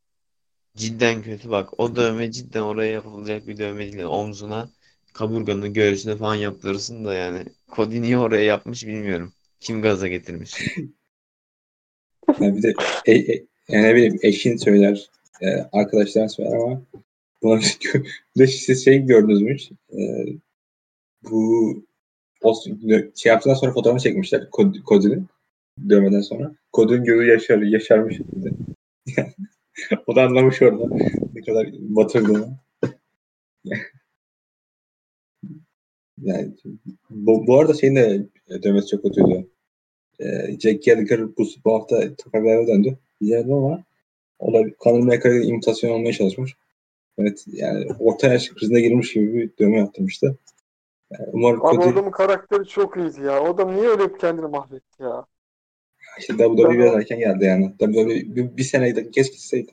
[0.77, 1.81] Cidden kötü bak.
[1.81, 4.05] O dövme cidden oraya yapılacak bir dövme değil.
[4.05, 4.71] Omzuna,
[5.13, 7.45] kaburganın göğsüne falan yaptırırsın da yani.
[7.77, 9.33] Cody niye oraya yapmış bilmiyorum.
[9.61, 10.55] Kim gaza getirmiş?
[12.41, 12.75] Yani bir de
[13.07, 15.11] e, e, yani ne bileyim eşin söyler,
[15.41, 16.83] e, arkadaşların söyler ama
[18.37, 19.55] bir de siz şey gördünüz mü?
[19.55, 19.73] hiç?
[19.93, 20.01] E,
[21.31, 21.85] bu
[22.43, 22.55] o,
[23.15, 25.27] şey yaptıktan sonra fotoğrafını çekmişler Kod- Cody'nin
[25.89, 26.55] dövmeden sonra.
[26.73, 28.19] Cody'nin gözü yaşar, yaşarmış.
[30.07, 30.97] O da anlamış orada
[31.35, 32.49] ne kadar batırdığını.
[36.23, 36.53] Yani
[37.11, 38.27] bu, bu arada şeyin de
[38.63, 39.47] dövmesi çok kötüydü.
[40.21, 42.99] Ee, Jack Gallagher bu, bu hafta takımlara döndü.
[43.21, 43.83] Güzeldi ama
[44.39, 46.57] o da Conor McGregor'a imitasyon olmaya çalışmış.
[47.19, 50.39] Evet yani orta yaş krizine girmiş gibi bir dövme yaptırmıştı.
[51.11, 53.43] Yani umarım Ama kötü, adamın karakteri çok iyiydi ya.
[53.43, 55.27] O adam niye öyle kendini mahvetti ya?
[56.19, 57.75] işte WWE biraz erken geldi yani.
[57.79, 59.73] WWE bir, bir sene geç gitseydi.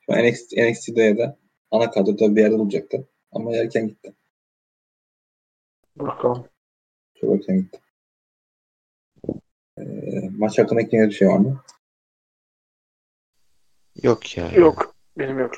[0.00, 1.36] Şu NXT, NXT'de ya da
[1.70, 3.08] ana kadroda bir yerde olacaktı.
[3.32, 4.14] Ama erken gitti.
[5.96, 6.44] Bakalım.
[7.14, 7.80] Çok erken gitti.
[9.78, 11.62] Ee, maç hakkında yeni bir şey var mı?
[14.02, 14.50] Yok ya.
[14.52, 14.94] Yok.
[15.18, 15.52] Benim yok.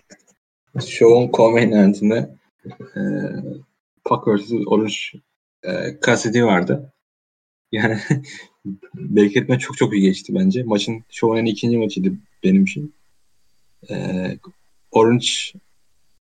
[0.80, 2.30] Show'un co-main eventinde
[2.96, 3.00] e,
[4.04, 4.52] Pac vs.
[4.66, 4.94] Orange
[5.62, 5.70] e,
[6.06, 6.92] Cassidy vardı.
[7.72, 7.98] Yani
[8.94, 10.62] bekletme çok çok iyi geçti bence.
[10.62, 12.12] Maçın şovun en ikinci maçıydı
[12.44, 12.94] benim için.
[13.90, 13.94] E,
[14.90, 15.26] Orange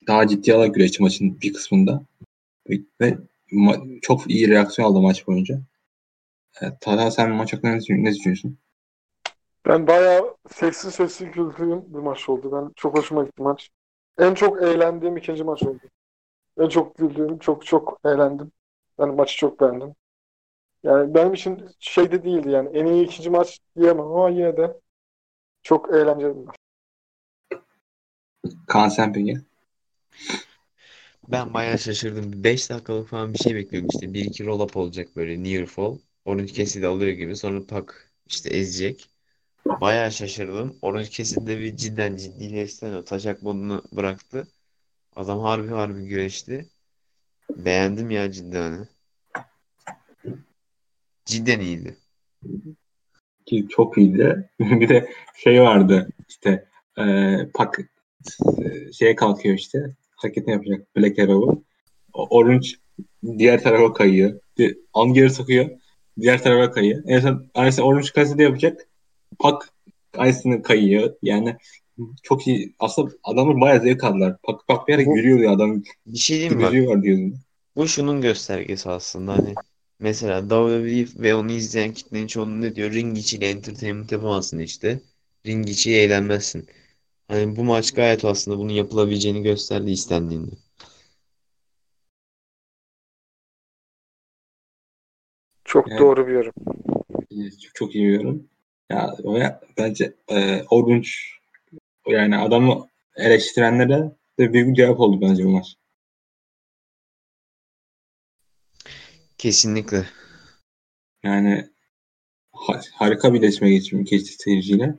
[0.08, 2.03] daha ciddi alarak güreşti maçın bir kısmında.
[3.01, 3.17] Ve,
[3.51, 5.62] ma- çok iyi reaksiyon aldı maç boyunca.
[6.62, 8.58] E, Talha sen maç hakkında ne, ne düşünüyorsun?
[9.67, 12.51] Ben bayağı sessiz sessiz güldüğüm bir maç oldu.
[12.51, 13.69] Ben çok hoşuma gitti maç.
[14.19, 15.80] En çok eğlendiğim ikinci maç oldu.
[16.60, 18.51] En çok güldüğüm, çok çok eğlendim.
[18.99, 19.95] Ben maçı çok beğendim.
[20.84, 22.78] Yani benim için şey de değildi yani.
[22.78, 24.80] En iyi ikinci maç diyemem ama yine de
[25.63, 26.56] çok eğlenceli bir maç.
[28.67, 29.38] Kaan sen peki?
[31.28, 32.43] Ben bayağı şaşırdım.
[32.43, 34.13] 5 dakikalık falan bir şey bekliyordum işte.
[34.13, 35.97] 1-2 roll up olacak böyle near fall.
[36.25, 37.36] Orange Cassidy alıyor gibi.
[37.36, 37.86] Sonra Pac
[38.28, 39.14] işte ezecek.
[39.65, 40.78] Bayağı şaşırdım.
[40.82, 42.86] Orange Cassidy cidden ciddileşti.
[42.86, 44.47] O taşak modunu bıraktı.
[45.15, 46.69] Adam harbi harbi güreşti.
[47.58, 48.71] Beğendim ya cidden.
[48.71, 48.88] hani.
[51.25, 51.97] Cidden iyiydi.
[53.45, 54.49] ki çok iyiydi.
[54.60, 56.65] bir de şey vardı işte
[56.97, 61.63] e, pak e, şeye kalkıyor işte hareketini yapacak Black Arrow'u.
[62.13, 62.67] Orange
[63.38, 64.39] diğer tarafa kayıyor.
[64.93, 65.69] An geri sokuyor.
[66.19, 67.04] Diğer tarafa kayıyor.
[67.08, 68.88] En son aynısını Orange Cassidy yapacak.
[69.39, 69.69] Pak
[70.17, 71.15] aynısını kayıyor.
[71.21, 71.55] Yani
[72.23, 72.75] çok iyi.
[72.79, 74.38] Aslında adamlar bayağı zevk aldılar.
[74.43, 75.83] Pak, pak bir yere Bu- yürüyordu adam.
[76.05, 76.61] Bir şey diyeyim mi?
[76.63, 77.01] Gözü var
[77.75, 79.33] bu şunun göstergesi aslında.
[79.33, 79.55] Hani
[79.99, 82.91] mesela WWE ve onu izleyen kitlenin çoğunluğu ne diyor?
[82.91, 84.99] Ring içiyle entertainment yapamazsın işte.
[85.45, 86.67] Ring içi eğlenmezsin.
[87.27, 90.51] Hani bu maç gayet aslında bunun yapılabileceğini gösterdi istendiğinde.
[95.65, 95.99] Çok Evet.
[95.99, 96.53] doğru bir yorum.
[97.61, 98.47] Çok, çok iyi bir yorum.
[98.89, 101.09] Ya ve bence e, Orange
[102.07, 105.75] yani adamı eleştirenlere de büyük bir cevap oldu bence bu maç.
[109.37, 110.05] Kesinlikle.
[111.23, 111.69] Yani
[112.53, 114.95] ha- harika bir iletişime geçti, geçti seyirciyle.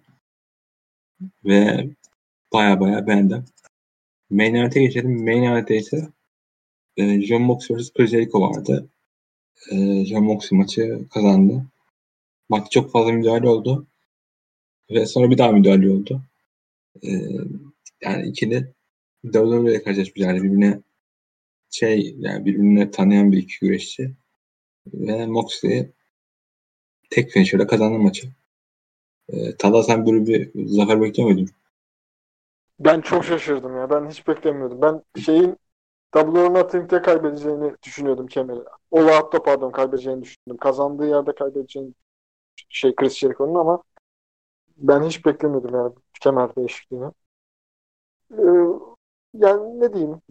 [1.44, 1.86] Ve
[2.52, 3.44] baya baya beğendim.
[4.30, 5.24] Main event'e geçelim.
[5.24, 6.08] Main event'te ise
[6.96, 7.92] e, John Moxley vs.
[7.92, 8.88] Chris Jericho vardı.
[9.70, 11.66] E, John Moxley maçı kazandı.
[12.48, 13.86] Maç çok fazla müdahale oldu.
[14.90, 16.22] Ve sonra bir daha müdahale oldu.
[17.02, 17.08] E,
[18.02, 18.74] yani ikili
[19.24, 20.36] WWE'ye karşılaşmışlar.
[20.36, 20.80] Birbirine
[21.70, 24.14] şey yani birbirine tanıyan bir iki güreşçi.
[24.86, 25.90] Ve Moxley
[27.10, 28.28] tek finisher'la kazandı maçı.
[29.28, 31.48] E, Talha sen böyle bir zafer bekliyor muydun?
[32.80, 33.90] Ben çok şaşırdım ya.
[33.90, 34.82] Ben hiç beklemiyordum.
[34.82, 35.56] Ben şeyin
[36.14, 38.60] Double or Nothing'de kaybedeceğini düşünüyordum kemeri.
[38.90, 40.56] O pardon kaybedeceğini düşündüm.
[40.56, 41.92] Kazandığı yerde kaybedeceğini
[42.68, 43.82] şey Chris Jericho'nun ama
[44.76, 47.12] ben hiç beklemiyordum yani kemer değişikliğini.
[48.32, 48.42] Ee,
[49.34, 50.22] yani ne diyeyim?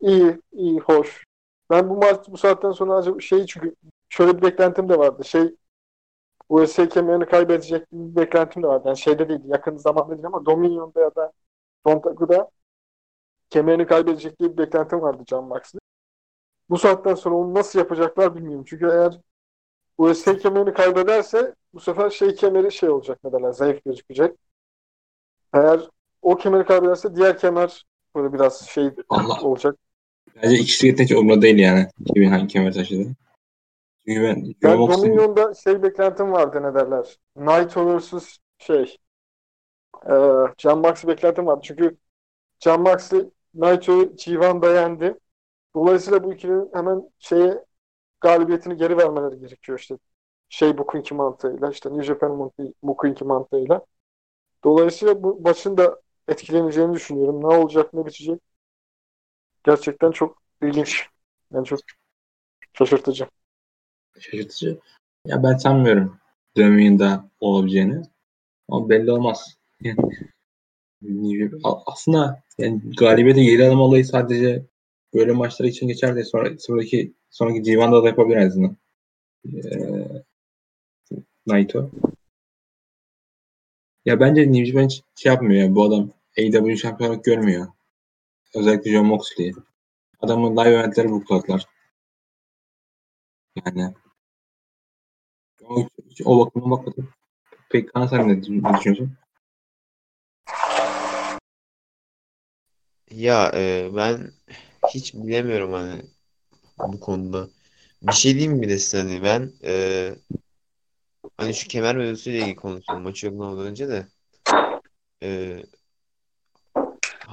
[0.00, 1.24] İyi, iyi, hoş.
[1.70, 3.74] Ben bu maç bu saatten sonra acaba şey çünkü
[4.08, 5.24] şöyle bir beklentim de vardı.
[5.24, 5.56] Şey
[6.48, 8.82] USA kemerini kaybedecek bir beklentim de vardı.
[8.88, 11.32] Yani şeyde değil, yakın zamanda değil ama Dominion'da ya da
[11.84, 12.50] Montagu'da
[13.50, 15.80] kemerini kaybedecek diye bir beklentim vardı John Moxley.
[16.70, 18.64] Bu saatten sonra onu nasıl yapacaklar bilmiyorum.
[18.68, 19.20] Çünkü eğer
[20.02, 24.32] USA kemerini kaybederse bu sefer şey kemeri şey olacak ne derler zayıf gözükecek.
[25.54, 25.80] Eğer
[26.22, 27.84] o kemeri kaybederse diğer kemer
[28.16, 29.40] böyle biraz şey Allah.
[29.42, 29.76] olacak.
[30.42, 31.88] Bence ikisi yeterince umurumda değil yani.
[32.14, 33.16] Kimin hangi kemer taşıdı.
[34.06, 37.16] Çünkü ben Ben Dominion'da şey beklentim vardı ne derler.
[37.36, 38.36] Naito vs.
[38.58, 38.96] şey
[40.06, 41.60] e, Moxley beklentim vardı.
[41.64, 41.96] Çünkü
[42.60, 45.14] John Moxley Naito'yu G1'da yendi.
[45.74, 47.64] Dolayısıyla bu ikilinin hemen şeye
[48.22, 49.98] galibiyetini geri vermeleri gerekiyor işte.
[50.48, 52.50] Şey bugünkü mantığıyla işte New Japan
[52.82, 53.86] bugünkü mantığıyla.
[54.64, 57.40] Dolayısıyla bu maçın da etkileneceğini düşünüyorum.
[57.40, 58.40] Ne olacak ne bitecek.
[59.64, 61.06] Gerçekten çok ilginç.
[61.52, 61.78] Yani çok
[62.72, 63.26] şaşırtıcı.
[64.18, 64.78] şaşırtıcı.
[65.26, 66.18] Ya ben sanmıyorum
[66.56, 68.02] Dominion'da olabileceğini.
[68.68, 69.56] Ama belli olmaz.
[69.80, 69.96] Yani,
[71.86, 74.66] aslında yani galibiyete geri alma olayı sadece
[75.14, 78.76] böyle maçlar için geçer de sonra sonraki Sonraki G1'da da yapabilir en azından.
[79.46, 80.22] Ee,
[81.46, 81.90] Naito.
[84.04, 85.74] Ya bence New Japan şey yapmıyor ya.
[85.74, 87.66] Bu adam AEW şampiyonluk görmüyor.
[88.54, 89.52] Özellikle John Moxley.
[90.20, 91.66] Adamı live eventleri bukladılar.
[93.66, 93.94] Yani
[95.64, 95.88] o,
[96.24, 97.08] o bakıma bakmadım.
[97.70, 99.16] Peki Kaan sen ne düşünüyorsun?
[103.10, 104.32] Ya e, ben
[104.94, 106.02] hiç bilemiyorum hani
[106.82, 107.48] bu konuda.
[108.02, 110.14] Bir şey diyeyim mi de size hani ben e,
[111.36, 114.06] hani şu kemer mevzusuyla ilgili konuşalım maçı yorumlamadan önce de
[115.22, 115.58] e,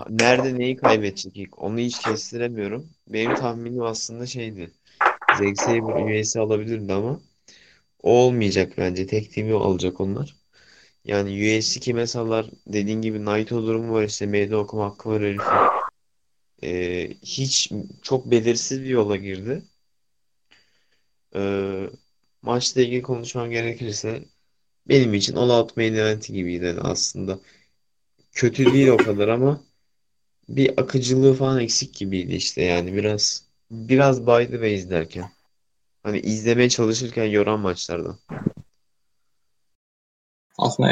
[0.10, 2.90] nerede neyi kaybedecek ilk onu hiç kestiremiyorum.
[3.08, 4.72] Benim tahminim aslında şeydi.
[5.38, 7.20] Zack Sabre üyesi alabilirdi ama
[8.04, 9.08] o olmayacak bence.
[9.08, 10.36] Tek team'i alacak onlar.
[11.06, 15.79] Yani USC kime salar dediğin gibi Naito durumu var işte meydan okuma hakkı var herifin.
[16.64, 19.64] Ee, hiç çok belirsiz bir yola girdi.
[21.36, 21.90] Ee,
[22.42, 24.24] maçla ilgili konuşmam gerekirse
[24.90, 27.40] benim için All Out Main Event gibiydi aslında.
[28.32, 29.62] Kötü değil o kadar ama
[30.50, 35.32] bir akıcılığı falan eksik gibiydi işte yani biraz biraz by the way izlerken.
[36.04, 38.20] Hani izlemeye çalışırken yoran maçlardan.
[40.58, 40.90] Aslında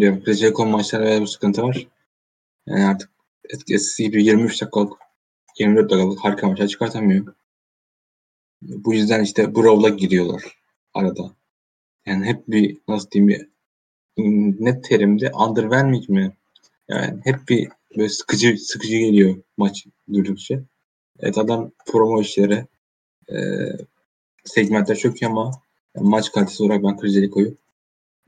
[0.00, 0.24] diyorum.
[0.24, 1.86] Chris Jericho maçlarında bir sıkıntı var.
[2.66, 3.17] Yani artık
[3.48, 4.92] eskisi gibi 23 dakikalık
[5.58, 7.34] 24 dakikalık harika maçlar çıkartamıyor.
[8.62, 10.42] Bu yüzden işte Brawl'a giriyorlar
[10.94, 11.30] arada.
[12.06, 13.48] Yani hep bir nasıl diyeyim bir
[14.64, 16.36] net terimde underwhelming mi?
[16.88, 20.60] Yani hep bir böyle sıkıcı sıkıcı geliyor maç durdukça.
[21.18, 22.66] Evet adam promo işleri
[23.30, 23.36] e,
[24.44, 25.50] segmentler çok ama
[25.96, 27.54] yani maç kalitesi olarak ben Chris Jericho'yu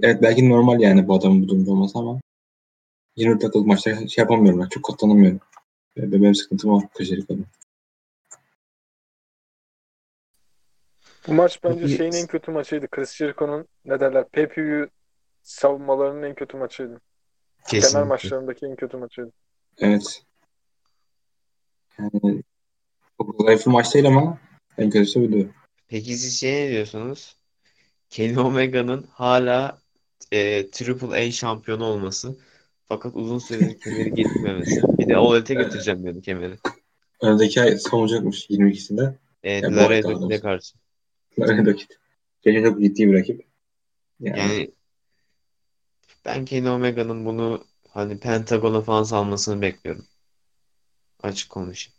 [0.02, 2.20] evet belki normal yani bu adamın bu durumda olması ama
[3.20, 4.68] 20 dakikalık maçta şey yapamıyorum ben.
[4.68, 5.40] Çok katlanamıyorum.
[5.96, 7.42] Benim sıkıntım o Chris Jericho'da.
[11.26, 12.88] Bu maç bence Peki- şeyin en kötü maçıydı.
[12.88, 14.90] Chris Jericho'nun ne derler pay-per-view
[15.42, 17.00] savunmalarının en kötü maçıydı.
[17.68, 18.04] Kesinlikle.
[18.04, 19.32] maçlarındaki en kötü maçıydı.
[19.78, 20.22] Evet.
[21.98, 22.42] Yani
[23.18, 24.38] çok zayıf bir maç değil ama
[24.78, 25.50] en kötüsü buydu.
[25.88, 27.36] Peki siz şey ne diyorsunuz?
[28.10, 29.78] Kenny Omega'nın hala
[30.32, 32.38] e, Triple A şampiyonu olması
[32.90, 34.82] fakat uzun süredir kemeri getirmemesi.
[34.98, 36.58] Bir de Elite'e götüreceğim diyordu kemeri.
[37.22, 39.14] Önümüzdeki ay savunacakmış 22'sinde.
[39.42, 40.42] Evet, Ya bu Laredo hafta Kid'e olsun.
[40.42, 40.76] karşı.
[41.38, 41.86] Önümüzdeki.
[42.42, 43.46] Geçen çok ciddi bir rakip.
[44.20, 44.70] Yani, Yani
[46.24, 50.06] ben Kenny Omega'nın bunu hani Pentagon'a falan salmasını bekliyorum.
[51.22, 51.96] Açık konuşayım.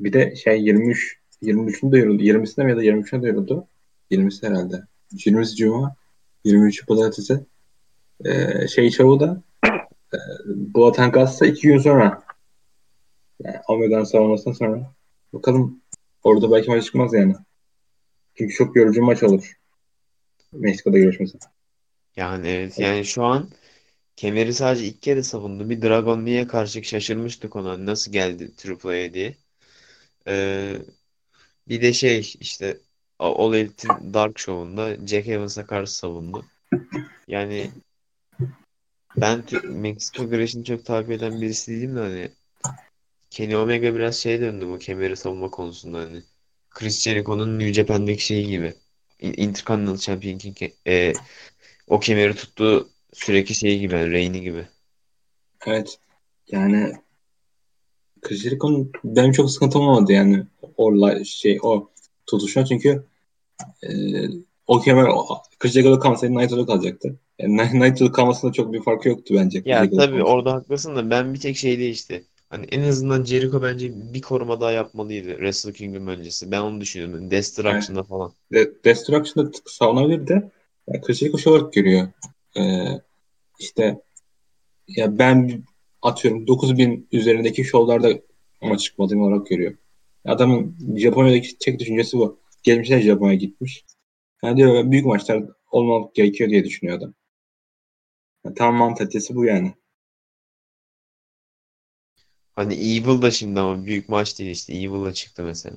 [0.00, 2.22] bir de şey 23 23'ünde duyuruldu.
[2.22, 3.68] 20'sinde mi ya da 23'ünde duyuruldu.
[4.10, 4.82] 20'si herhalde.
[5.12, 5.96] 20'si Cuma.
[6.44, 7.46] 23'ü Pazartesi.
[8.24, 9.42] Ee, şey şovu da
[10.14, 12.22] e, atan kalsa 2 gün sonra.
[13.44, 14.92] Yani Omega'nın savunmasından sonra.
[15.32, 15.82] Bakalım
[16.22, 17.34] orada belki maç çıkmaz yani.
[18.34, 19.56] Çünkü çok yorucu maç olur.
[20.52, 21.38] Meksika'da görüşmesi.
[22.16, 23.50] Yani evet yani şu an
[24.16, 25.70] kemeri sadece iki kere savundu.
[25.70, 29.36] Bir Dragon Lee'ye karşı şaşırmıştık ona nasıl geldi Triple A'ya diye.
[30.28, 30.76] Ee,
[31.68, 32.78] bir de şey işte
[33.18, 36.44] All Elite'in Dark Show'unda Jack Evans'a karşı savundu.
[37.28, 37.70] Yani
[39.16, 42.30] ben Meksika güreşini çok takip eden birisi değilim de hani
[43.30, 46.22] Kenny Omega biraz şey döndü bu kemeri savunma konusunda hani
[46.70, 48.74] Chris Jericho'nun New Japan'daki şeyi gibi
[49.20, 51.12] In- Intercontinental Champion King e,
[51.86, 54.66] o kemeri tuttuğu sürekli şeyi gibi yani reigni gibi.
[55.66, 55.98] Evet.
[56.48, 56.92] Yani
[58.22, 61.90] Chris Jericho'nun benim çok sıkıntım olmadı yani o şey o
[62.26, 63.04] tutuşuna çünkü
[63.82, 63.88] e,
[64.66, 65.06] o kemer
[65.58, 67.18] Chris Jericho'da kalmasaydı Naito'da kalacaktı.
[67.38, 69.62] Yani Ni- Naito'da kalmasında çok bir farkı yoktu bence.
[69.64, 70.34] Ya Jericho'da tabii kalmasında.
[70.34, 72.24] orada haklısın da ben bir tek şey değişti.
[72.50, 76.50] Hani en azından Jericho bence bir koruma daha yapmalıydı Wrestle Kingdom öncesi.
[76.50, 77.14] Ben onu düşünüyorum.
[77.14, 78.32] Yani Destruction'da falan.
[78.52, 80.50] De Destruction'da savunabilir de
[80.88, 82.08] yani Chris Jericho şey olarak görüyor.
[82.56, 82.62] E,
[83.60, 84.00] işte
[84.88, 85.62] ya ben
[86.02, 88.08] atıyorum 9000 üzerindeki şovlarda
[88.60, 89.74] ama çıkmadığım olarak görüyor.
[90.24, 92.38] Adamın Japonya'daki tek düşüncesi bu.
[92.62, 93.84] Gelmişler Japonya'ya gitmiş.
[94.44, 97.14] Yani diyor büyük maçlar olmamak gerekiyor diye düşünüyor adam.
[98.54, 99.74] Tam mantalitesi bu yani.
[102.56, 104.74] Hani Evil da şimdi ama büyük maç değil işte.
[104.74, 105.76] Evil da çıktı mesela.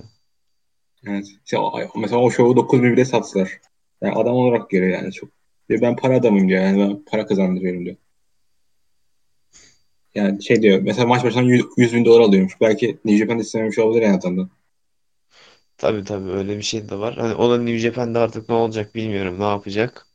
[1.08, 1.25] Evet.
[1.45, 1.58] İşte
[1.95, 3.62] mesela o şovu 9000 bile sattılar.
[4.01, 5.29] Yani adam olarak görüyor yani çok.
[5.69, 7.97] Diyor, ben para adamım diyor yani ben para kazandırıyorum diyor.
[10.15, 12.62] Yani şey diyor mesela maç başına 100, 100 bin dolar alıyormuş.
[12.62, 14.49] Belki New Japan'da istememiş olabilir yani adamdan.
[15.77, 17.15] Tabii tabii öyle bir şey de var.
[17.17, 19.39] Hani o da New Japan'da artık ne olacak bilmiyorum.
[19.39, 20.08] Ne yapacak?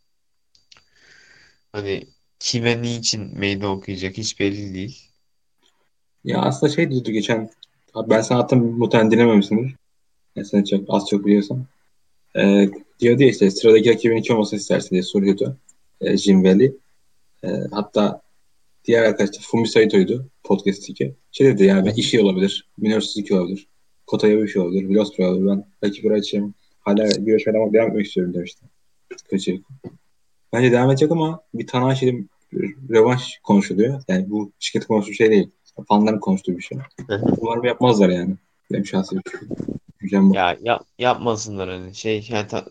[1.73, 2.14] Hani
[2.45, 5.11] kime niçin meydan okuyacak hiç belli değil.
[6.25, 7.51] Ya aslında şey diyordu geçen
[7.95, 9.75] Abi ben sana attım muhtemelen dinlememişsindir.
[10.37, 11.67] Yani sen çok az çok biliyorsan.
[12.37, 12.69] Ee,
[13.01, 15.57] diyordu ya işte sıradaki rakibin kim olmasını istersin diye soruyordu.
[16.01, 16.73] Ee, Jim Valley.
[17.45, 18.21] Ee, hatta
[18.85, 21.15] diğer arkadaş da Fumi Saito'ydu podcast'teki.
[21.33, 22.69] Şey dedi yani ben işi olabilir.
[22.79, 23.67] Minor Suzuki olabilir.
[24.07, 24.89] Kotaya bir şey olabilir.
[24.89, 25.47] Vilostra olabilir.
[25.47, 26.55] Ben rakipleri açayım.
[26.81, 28.65] Hala güreşmeye devam, etmek istiyorum demişti.
[29.31, 29.63] Kötü.
[30.53, 32.31] Bence devam edecek ama bir Tanahashi'nin
[32.91, 34.03] revanş konuşuluyor.
[34.09, 35.51] Yani bu şirket konuştuğu şey değil.
[35.89, 36.79] Fanların konuştuğu bir şey.
[37.39, 38.35] Umarım yapmazlar yani.
[38.73, 39.17] Benim şahsi
[40.01, 40.35] düşüncem bu.
[40.35, 42.65] Ya, ya yapmasınlar hani şey yani ta,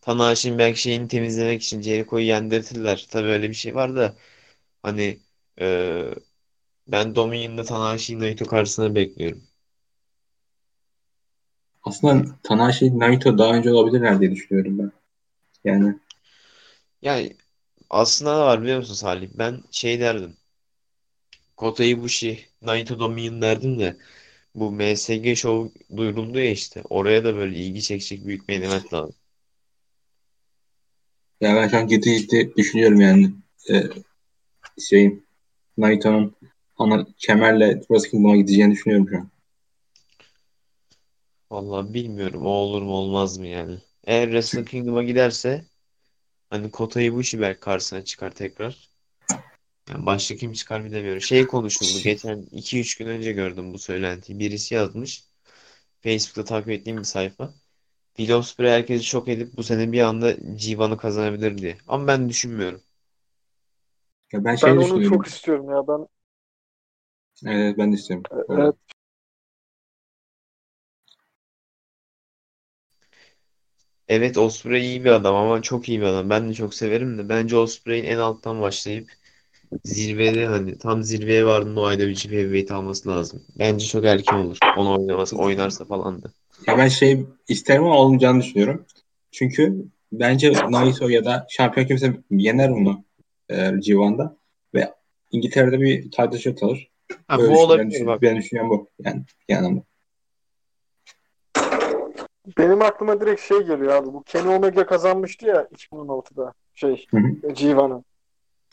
[0.00, 3.06] Tanahashi'nin belki şeyini temizlemek için Jericho'yu yendirtirler.
[3.10, 4.14] Tabii öyle bir şey var da
[4.82, 5.18] hani
[5.60, 6.04] e,
[6.88, 9.42] ben Dominion'da Tanahashi'yi Naito karşısına bekliyorum.
[11.82, 14.92] Aslında Tanahashi Naito daha önce olabilirler diye düşünüyorum ben.
[15.64, 15.94] Yani
[17.02, 17.36] Yani
[17.90, 19.28] aslında da var biliyor musun Salih?
[19.34, 20.36] Ben şey derdim.
[21.56, 23.96] Kota Ibushi, Naito Dominion derdim de
[24.54, 26.82] bu MSG Show duyuruldu ya işte.
[26.90, 29.14] Oraya da böyle ilgi çekecek büyük bir event lazım.
[31.40, 33.30] ya ben şu an ciddi ciddi düşünüyorum yani.
[33.70, 33.82] Ee,
[34.88, 35.26] şeyin
[35.76, 36.36] Naito'nun
[36.76, 39.30] ana kemerle Wrestle Kingdom'a gideceğini düşünüyorum şu an.
[41.50, 43.78] Vallahi bilmiyorum o olur mu olmaz mı yani.
[44.04, 45.64] Eğer Wrestle Kingdom'a giderse
[46.50, 48.88] hani Kota Ibushi belki karşısına çıkar tekrar.
[49.88, 51.20] Yani başka kim çıkar bilemiyorum.
[51.20, 54.38] Şey konuşuldu geçen 2-3 gün önce gördüm bu söylentiyi.
[54.38, 55.24] Birisi yazmış.
[56.00, 57.54] Facebook'ta takip ettiğim bir sayfa.
[58.16, 61.78] Will Ospreay herkesi şok edip bu sene bir anda G1'ı kazanabilir diye.
[61.88, 62.80] Ama ben düşünmüyorum.
[64.32, 65.88] Ya ben şey Ben onu çok istiyorum ya.
[65.88, 66.08] Ben
[67.46, 68.24] Evet ben de istiyorum.
[68.48, 68.74] evet
[74.08, 76.30] Evet Ospreay iyi bir adam ama çok iyi bir adam.
[76.30, 77.28] Ben de çok severim de.
[77.28, 79.08] Bence Ospreay'in en alttan başlayıp
[79.84, 83.42] zirvede hani tam zirveye vardığında o ayda bir çift heavyweight alması lazım.
[83.58, 84.58] Bence çok erken olur.
[84.76, 86.32] Onu oynaması, oynarsa falan da.
[86.66, 88.86] Ya ben şey isterim ama olmayacağını düşünüyorum.
[89.32, 93.04] Çünkü bence Naito ya da şampiyon kimse yener onu
[93.48, 94.36] e, G1'da
[94.74, 94.92] ve
[95.32, 96.90] İngiltere'de bir title shot alır.
[97.28, 98.22] Ha, Öyle bu olabilir bak.
[98.22, 98.90] ben düşünüyorum bu.
[99.04, 99.84] Yani, yani bu.
[102.58, 104.06] Benim aklıma direkt şey geliyor abi.
[104.06, 107.52] Bu Kenny Omega kazanmıştı ya 2016'da şey Hı hı.
[107.52, 108.02] G1'ı.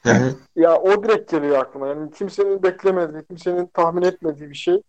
[0.04, 0.36] Hı hı.
[0.56, 1.88] Ya o direkt geliyor aklıma.
[1.88, 4.82] Yani kimsenin beklemediği, kimsenin tahmin etmediği bir şey.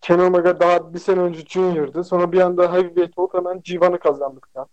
[0.00, 2.04] Kenny Omega daha bir sene önce Junior'dı.
[2.04, 4.66] Sonra bir anda Heavyweight olup hemen G1'ı kazandık ya.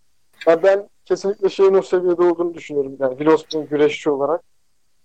[0.46, 2.96] Ya ben kesinlikle şeyin o seviyede olduğunu düşünüyorum.
[3.00, 4.42] Yani Will Ospreay güreşçi olarak.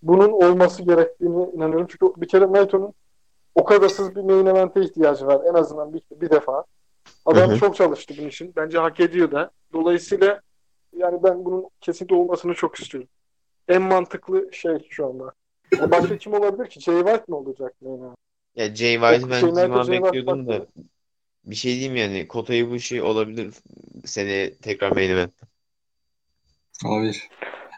[0.02, 1.88] Bunun olması gerektiğini inanıyorum.
[1.90, 2.94] Çünkü bir kere Naito'nun
[3.56, 5.42] o kadarsız bir main event'e ihtiyacı var.
[5.46, 6.64] En azından bir, bir defa.
[7.26, 7.60] Adam Hı hı.
[7.60, 8.54] çok çalıştı bunun için.
[8.56, 9.52] Bence hak ediyor da.
[9.74, 10.42] Dolayısıyla
[10.98, 13.10] yani ben bunun kesinlikle olmasını çok istiyorum.
[13.68, 15.34] En mantıklı şey şu anda.
[15.80, 16.80] Ya Başka kim olabilir ki?
[16.80, 18.18] Jay White mi olacak event?
[18.56, 20.66] Ya Jay White'ı O ben şeylerde G1 Jay White bekliyordum da
[21.46, 23.54] bir şey diyeyim yani Kota Ibushi olabilir
[24.06, 25.34] seneye tekrar main event.
[26.86, 27.30] Olabilir.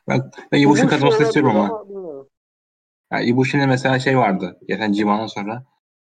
[0.07, 1.85] Ben, ben Ibushi'nin Ibushi kazanmasını istiyorum ama.
[3.11, 4.59] Yani Ibushi'nin mesela şey vardı.
[4.67, 5.65] Geçen Civan'dan sonra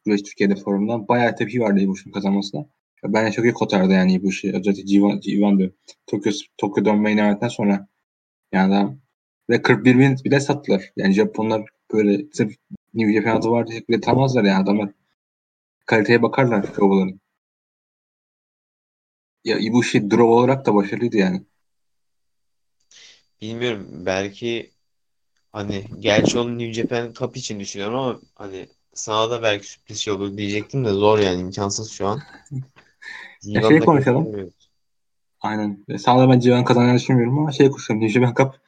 [0.04, 2.66] Güreş Türkiye'de forumda bayağı tepki vardı Ibushi'nin kazanmasına.
[3.04, 4.52] Ben de çok iyi kotardı yani Ibushi.
[4.56, 5.70] Özellikle Civan, Civan diyor.
[6.06, 7.88] Tokyo, Tokyo Dome Main Event'ten sonra
[8.52, 8.98] yani adam
[9.50, 10.92] ve 41 bin bile sattılar.
[10.96, 12.54] Yani Japonlar böyle sırf
[12.94, 14.90] New Japan adı var diye bile tanımazlar yani adamlar.
[15.86, 17.20] Kaliteye bakarlar şovların.
[19.44, 21.42] Ya Ibushi draw olarak da başarılıydı yani.
[23.40, 24.70] Bilmiyorum belki
[25.52, 30.14] hani gerçi onu New Japan Cup için düşünüyorum ama hani sana da belki sürpriz şey
[30.14, 32.22] olur diyecektim de zor yani imkansız şu an.
[33.42, 34.50] Ya G1'da şey konuşalım.
[35.40, 35.84] Aynen.
[35.88, 38.08] Ve Sağda ben Civan kazanacağını düşünmüyorum ama şey konuşalım.
[38.08, 38.60] Japan Cup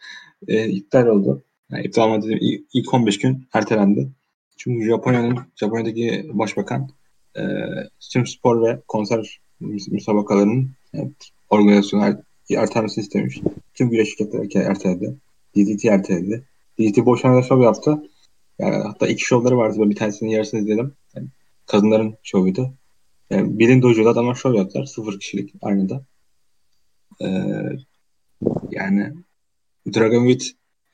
[0.49, 1.43] e, iptal oldu.
[1.71, 2.39] Yani iptal olmadı dedim.
[2.41, 4.09] İlk, ilk 15 gün ertelendi.
[4.57, 6.89] Çünkü Japonya'nın Japonya'daki başbakan
[7.37, 7.43] e,
[8.13, 10.99] tüm spor ve konser müs- müsabakalarının e,
[11.51, 12.17] organizasyonu er,
[12.57, 13.41] ertelemesini istemiş.
[13.75, 15.15] Tüm güreş şirketleri erteledi.
[15.57, 16.45] DDT erteledi.
[16.79, 18.03] DDT boşanma şov yaptı.
[18.59, 19.77] Yani hatta iki şovları vardı.
[19.81, 20.93] Ben bir tanesinin yarısını izledim.
[21.15, 21.27] Yani
[21.67, 22.75] kadınların şovuydu.
[23.31, 24.85] Yani Bilin Dojo'da adamlar şov yaptılar.
[24.85, 26.05] Sıfır kişilik aynı da.
[27.23, 27.27] Ee,
[28.71, 29.13] yani
[29.95, 30.43] Dragon Meat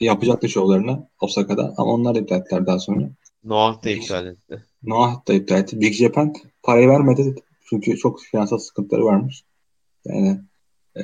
[0.00, 3.10] yapacaktı şovlarını Osaka'da ama onlar da iptal ettiler daha sonra.
[3.44, 4.64] Noah da iptal etti.
[4.82, 5.80] Noah da iptal etti.
[5.80, 7.34] Big Japan parayı vermedi
[7.68, 9.44] çünkü çok finansal sıkıntıları varmış.
[10.04, 10.40] Yani
[10.96, 11.00] e,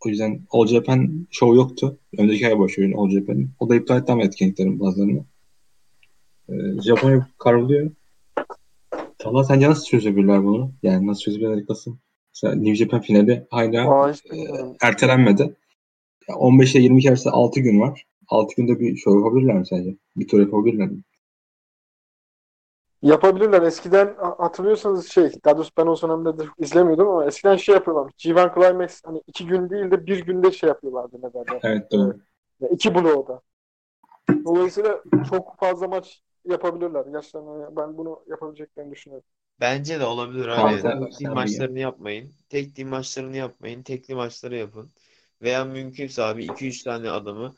[0.00, 1.98] o yüzden All Japan show yoktu.
[2.18, 3.50] Önceki ay başlıyor All Japan'ın.
[3.60, 5.24] O da iptal etti ama etkinliklerin bazılarını.
[6.48, 7.90] Ee, Japonya kavruluyor.
[9.20, 10.72] Talha sence nasıl çözebilirler bunu?
[10.82, 12.00] Yani nasıl çözebilirler kasım?
[12.34, 14.36] Mesela New Japan finali hala Aa, e,
[14.82, 15.56] ertelenmedi.
[16.28, 18.06] Ya 15 ile 22 arası 6 gün var.
[18.28, 19.96] 6 günde bir show yapabilirler mi sence?
[20.16, 21.00] Bir tur yapabilirler mi?
[23.02, 23.62] Yapabilirler.
[23.62, 28.12] Eskiden ha- hatırlıyorsanız şey, daha doğrusu ben o dönemde izlemiyordum ama eskiden şey yapıyorlar.
[28.18, 31.60] G1 Climax hani iki gün değil de bir günde şey yapıyorlardı ne derler.
[31.62, 32.16] Evet doğru.
[32.60, 33.40] Ya iki bloğda.
[34.44, 37.04] Dolayısıyla çok fazla maç yapabilirler.
[37.12, 39.26] Gerçekten ben bunu yapabileceklerini düşünüyorum.
[39.60, 41.10] Bence de olabilir abi.
[41.18, 42.32] Team maçlarını yapmayın.
[42.48, 43.82] Tek team maçlarını yapmayın.
[43.82, 44.90] Tekli maçları yapın.
[45.42, 47.54] Veya mümkünse abi 2-3 tane adamı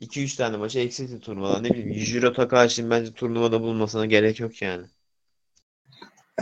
[0.00, 1.64] 2-3 tane maça eksiltin turnuvadan.
[1.64, 4.86] Ne bileyim Yujiro Takahashi'nin bence turnuvada bulunmasına gerek yok yani.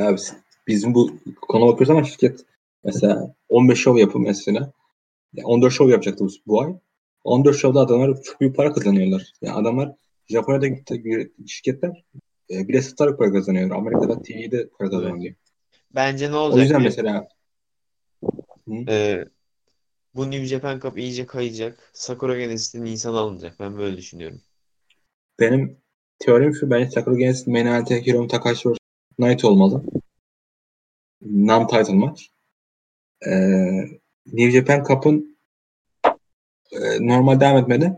[0.01, 0.17] Abi
[0.67, 1.11] bizim bu
[1.41, 2.41] konu bakıyoruz ama şirket
[2.85, 4.73] mesela 15 şov yapın mesela.
[5.35, 6.75] Yani 14 şov yapacaktı bu, bu ay.
[7.25, 9.33] 14 şovda adamlar çok büyük para kazanıyorlar.
[9.41, 9.95] Yani adamlar
[10.29, 12.05] Japonya'da gitti şirketler
[12.51, 13.71] e, bile satarak para kazanıyor.
[13.71, 15.35] Amerika'da TV'de para kazanıyor.
[15.95, 17.29] Bence ne O olacak yüzden biliyor mesela
[18.69, 18.75] Hı?
[18.89, 19.25] Ee,
[20.15, 21.91] bu New Japan Cup iyice kayacak.
[21.93, 23.61] Sakura Genesis'ten insan alınacak.
[23.61, 24.41] Ben böyle düşünüyorum.
[25.41, 25.77] benim
[26.19, 28.79] teorim şu bence Sakura Genesis main event'e Hiromu Takahashi vs.
[29.17, 29.83] Knight olmalı.
[31.23, 32.31] Non-title maç.
[33.27, 33.31] Ee,
[34.27, 35.39] New Japan Cup'ın
[36.73, 37.93] e, normal devam etmedi.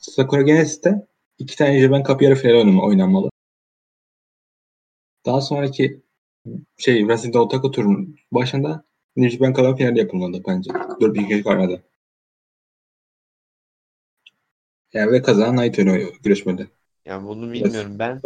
[0.00, 1.07] Sakura Genesis'te
[1.38, 1.78] iki tane
[2.22, 3.30] yarı finali oynama, oynanmalı.
[5.26, 6.02] Daha sonraki
[6.76, 8.84] şey Wrestling Otaku turunun başında
[9.16, 10.70] New Japan Cup'ın finali yapılmalı bence.
[11.00, 11.82] 4 bir kez varmadı.
[14.92, 16.66] Yani ve kazanan Knight oynuyor güreşmede.
[17.04, 17.98] Yani bunu bilmiyorum.
[17.98, 18.20] Ben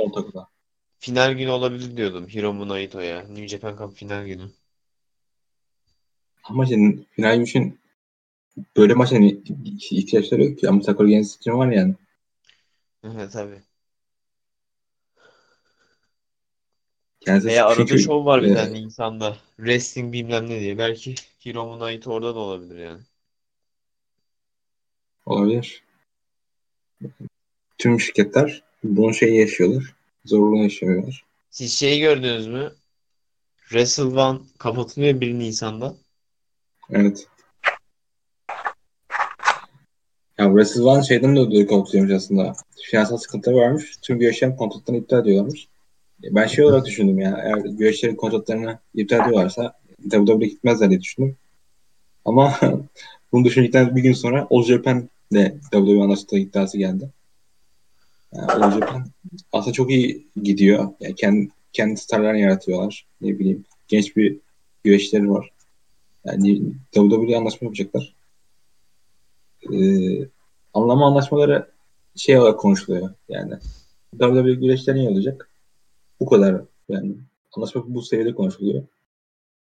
[0.98, 3.22] final günü olabilir diyordum Hiromu Naito'ya.
[3.22, 4.50] New Japan Cup final günü.
[6.44, 7.80] Ama şimdi final için
[8.76, 9.40] böyle maça hani
[9.90, 10.68] ihtiyaçları yok ki.
[10.68, 11.94] Ama Sakura Genesis için var yani.
[13.04, 13.62] Evet tabii.
[17.26, 19.36] Yani Veya arada çünkü şov var bir e, tane insanda.
[19.56, 20.78] Wrestling bilmem ne diye.
[20.78, 21.14] Belki
[21.46, 23.02] Hiromu Naito orada da olabilir yani.
[25.26, 25.82] olabilir.
[27.78, 29.94] Tüm şirketler bunun şeyi yaşıyorlar.
[30.24, 31.24] Zorluğunu yaşıyorlar.
[31.50, 32.72] Siz şeyi gördünüz mü?
[33.56, 35.96] Wrestle One kapatılıyor 1 Nisan'da.
[36.90, 37.26] Evet.
[40.38, 42.52] Ya Wrestle One şeyden de ödülü korkutuyormuş aslında.
[42.90, 43.96] Finansal sıkıntıları varmış.
[44.02, 45.68] Tüm güreşlerin kontratlarını iptal ediyorlarmış.
[46.22, 47.40] Ben şey olarak düşündüm ya.
[47.44, 49.72] Eğer güreşlerin kontratlarını iptal ediyorlarsa
[50.10, 51.36] WWE gitmezler diye düşündüm.
[52.24, 52.54] Ama
[53.32, 57.10] bunu düşündükten bir gün sonra All Japan de WWE anlaştığı iddiası geldi.
[58.34, 59.06] Yani All Japan
[59.52, 60.88] aslında çok iyi gidiyor.
[61.00, 63.06] Yani kendi, kendi starlarını yaratıyorlar.
[63.20, 64.36] Ne bileyim genç bir
[64.84, 65.50] güreşleri var.
[66.24, 66.62] Yani
[66.92, 68.14] WWE anlaşma yapacaklar.
[69.72, 70.28] Ee,
[70.74, 71.70] anlama anlaşmaları
[72.16, 73.54] şey olarak konuşuluyor yani.
[74.12, 75.50] WWE güreşleri iyi olacak.
[76.20, 77.14] Bu kadar yani.
[77.56, 78.84] Anlaşma bu seviyede konuşuluyor.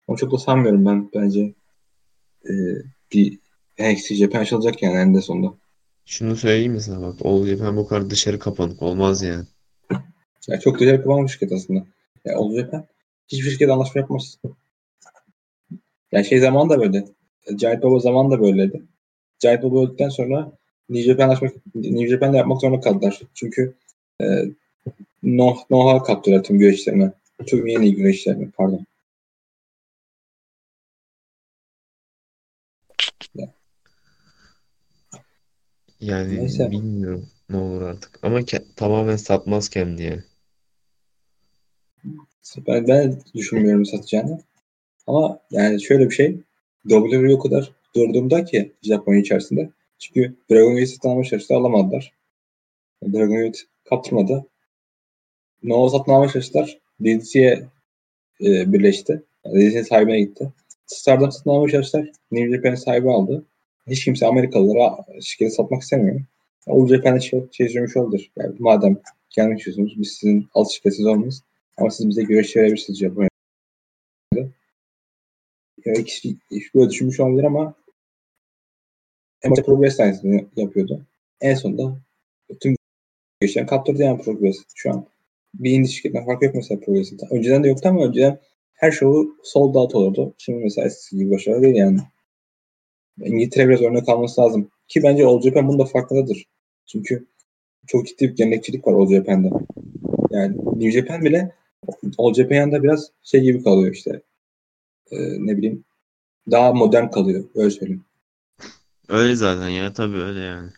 [0.08, 1.54] Onu çok da sanmıyorum ben bence.
[2.50, 2.54] Ee,
[3.14, 3.40] bir
[3.80, 5.54] NXT Japan açılacak yani eninde sonunda.
[6.06, 7.16] Şunu söyleyeyim mi sana bak.
[7.24, 9.46] All Japan bu kadar dışarı kapanık olmaz yani.
[10.48, 11.86] Yani çok kapanan bir şirket aslında.
[12.26, 12.86] Yani All Japan
[13.28, 14.38] hiçbir şirket anlaşma yapmaz.
[16.12, 17.06] Yani şey zaman da böyle.
[17.56, 18.84] Giant Baba zaman da böyleydi.
[19.44, 20.52] Giant Baba öldükten sonra
[20.90, 23.22] New Japan anlaşmak, New Japan'la yapmak zorunda kaldılar.
[23.34, 23.74] Çünkü
[24.22, 24.26] e,
[25.24, 27.12] no, know-how kaptılar tüm güreşlerine.
[27.48, 28.86] Tüm yeni güreşlerine pardon.
[36.00, 36.72] Yani Neyse.
[36.72, 38.20] bilmiyorum ne olur artık.
[38.24, 40.24] Ama ke- tamamen satmaz kendi yani.
[42.68, 44.42] Ben, ben düşünmüyorum satacağını.
[45.08, 46.38] Ama yani şöyle bir şey.
[46.90, 49.70] WWE o kadar durduğumda ki Japonya içerisinde.
[50.00, 52.14] Çünkü Dragon Gate'i satın alma çalıştı alamadılar.
[53.04, 54.46] Dragon Gate kaptırmadı.
[55.64, 56.80] Noah satın alma çalıştılar.
[57.02, 57.64] DDC'ye
[58.42, 59.24] e, birleşti.
[59.46, 60.54] DDC'nin sahibine gitti.
[60.86, 62.12] Stardom satın alma çalıştılar.
[62.32, 63.46] New Japan sahibi aldı.
[63.88, 66.22] Hiç kimse Amerikalılara şirketi satmak istemiyor.
[66.68, 68.32] All Japan'e şey, şey söylemiş oldur.
[68.38, 68.98] Yani madem
[69.30, 71.44] kendi çözümümüz biz sizin alt şirketiniz olmayız.
[71.78, 74.50] Ama siz bize güreş verebilirsiniz Japonya'da.
[75.86, 76.36] Yani ikisi
[76.76, 77.76] böyle düşünmüş olabilir ama
[79.44, 81.02] en başta Progress aynısını yapıyordu.
[81.42, 81.98] En sonunda
[82.62, 82.76] tüm
[83.40, 85.06] güreşlerini kaptırdı yani Progress şu an.
[85.54, 87.20] Bir indie şirketinden fark yok mesela Progress'in.
[87.32, 88.40] Önceden de yoktu ama önceden
[88.74, 90.34] her şovu sold out olurdu.
[90.38, 92.00] Şimdi mesela eskisi gibi başarılı değil yani.
[93.22, 94.70] İngiltere biraz örnek alması lazım.
[94.88, 96.46] Ki bence All Japan bunda farkındadır.
[96.86, 97.26] Çünkü
[97.88, 99.50] çok ciddi bir gelenekçilik var Japan'da.
[100.32, 101.52] Yani New Japan bile
[102.56, 104.22] yanında biraz şey gibi kalıyor işte.
[105.12, 105.84] Ee, ne bileyim
[106.52, 107.44] daha modern kalıyor.
[107.56, 108.06] Öyle söyleyeyim.
[109.10, 110.72] Öyle zaten ya tabii öyle yani.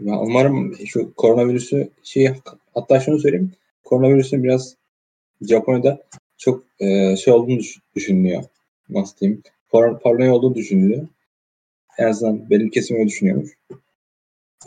[0.00, 2.34] Ya umarım şu koronavirüsü şey
[2.74, 3.52] hatta şunu söyleyeyim.
[3.84, 4.76] Koronavirüsün biraz
[5.42, 6.02] Japonya'da
[6.38, 8.44] çok e, şey olduğunu düş- düşünülüyor.
[8.88, 9.42] Nasıl diyeyim?
[9.70, 11.08] Par paranoya olduğu düşünülüyor.
[11.98, 13.50] En azından benim kesim öyle düşünüyormuş.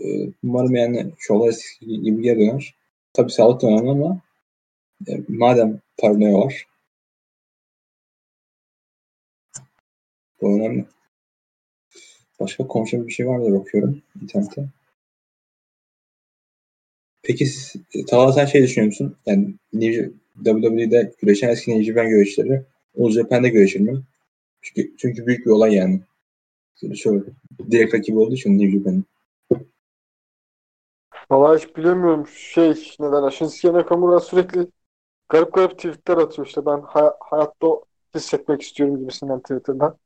[0.01, 0.05] e,
[0.43, 2.75] umarım yani şovlar eskisi gibi geri döner.
[3.13, 4.21] Tabii sağlık önemli ama
[5.07, 6.65] e, madem Paranoya var
[10.41, 10.85] bu önemli.
[12.39, 14.65] Başka konuşacak bir şey var mı bakıyorum internette.
[17.23, 17.45] Peki
[18.07, 19.15] Talha sen şey düşünüyor musun?
[19.25, 19.53] Yani
[20.43, 22.63] WWE'de güreşen eski New Japan güreşleri
[22.99, 24.01] All Japan'de güreşir mi?
[24.61, 26.01] Çünkü, çünkü büyük bir olay yani.
[26.95, 27.23] Şöyle,
[27.71, 29.05] direkt rakibi olduğu için New Japan'ın.
[31.31, 32.27] Valla hiç bilemiyorum.
[32.27, 33.31] Şey ne derler.
[33.31, 34.67] Shinsuke Nakamura sürekli
[35.29, 36.65] garip garip tweetler atıyor işte.
[36.65, 37.67] Ben hay- hayatta
[38.15, 39.97] hissetmek istiyorum gibisinden Twitter'dan.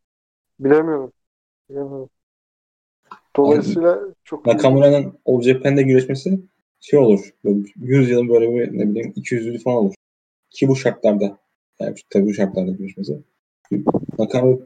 [0.59, 1.13] Bilemiyorum.
[1.69, 2.09] Bilemiyorum.
[3.35, 6.39] Dolayısıyla yani, çok Nakamura'nın All Japan'de güreşmesi
[6.79, 7.33] şey olur.
[7.75, 9.93] 100 yılın böyle bir ne bileyim 200 yılı falan olur.
[10.49, 11.37] Ki bu şartlarda
[11.79, 13.23] yani tabii bu şartlarda görüşmesi.
[14.19, 14.57] Nakamura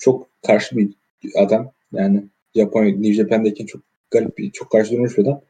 [0.00, 0.94] çok karşı bir
[1.36, 1.72] adam.
[1.92, 2.24] Yani
[2.54, 5.42] Japonya, New Japan'daki çok garip bir, çok karşı durmuş bir adam.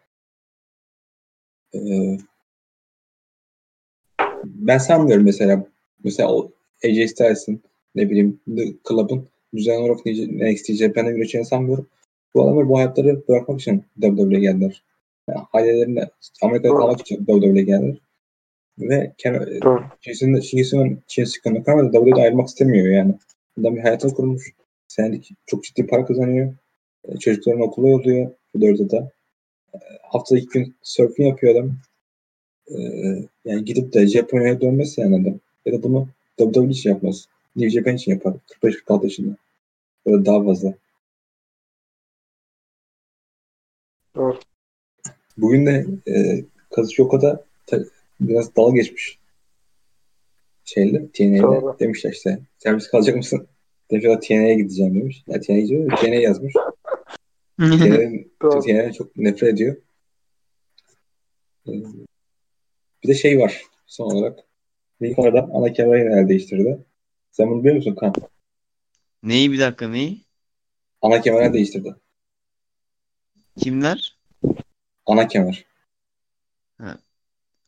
[1.74, 2.18] Ee,
[4.44, 5.66] ben sanmıyorum mesela
[6.04, 6.52] mesela o
[6.84, 7.62] AJ Styles'ın
[7.94, 11.86] ne bileyim The Club'ın düzenli olarak NXT Japan'da güreşeceğini sanmıyorum.
[12.34, 14.82] Bu adamlar bu hayatları bırakmak için WWE'ye geldiler.
[15.28, 16.08] Yani ailelerine
[16.42, 17.96] Amerika'da kalmak için WWE'ye geldiler.
[18.78, 19.12] Ve
[20.00, 23.14] Shinsuke Shinsuke Nakamura da WWE'de ayrılmak istemiyor yani.
[23.60, 24.52] Adam bir hayatını kurmuş.
[24.88, 26.54] Senelik çok ciddi para kazanıyor.
[27.04, 28.30] E, çocuklarını okula yolluyor.
[28.54, 28.96] De.
[29.74, 31.72] E, haftada iki gün surfing yapıyor adam.
[32.68, 32.78] E,
[33.44, 35.40] yani gidip de Japonya'ya dönmez yani adam.
[35.66, 37.28] Ya da bunu WWE için yapmaz.
[37.56, 38.34] New Japan için yapar.
[38.62, 39.36] 45-46 yaşında.
[40.06, 40.74] Ya da daha fazla.
[44.14, 44.38] Doğru.
[45.36, 47.44] Bugün de e, Kazuchoka'da
[48.20, 49.18] biraz dalga geçmiş.
[50.64, 53.46] Şeyle, TNA'yle demişler işte servis kalacak mısın?
[53.90, 55.24] Demiş TNA'ya gideceğim demiş.
[55.26, 56.54] Ya TNA'ya gidiyor TNA yazmış.
[58.62, 59.76] TNA'ya çok nefret ediyor.
[61.68, 61.72] Ee,
[63.02, 64.38] bir de şey var son olarak.
[65.02, 65.18] Ring
[65.54, 66.78] ana kemerayı el değiştirdi.
[67.30, 68.14] Sen bunu biliyor musun Kan?
[69.22, 70.24] Neyi bir dakika neyi?
[71.02, 71.94] Ana kemer değiştirdi.
[73.58, 74.18] Kimler?
[75.06, 75.64] Ana kemer.
[76.78, 76.98] Ha.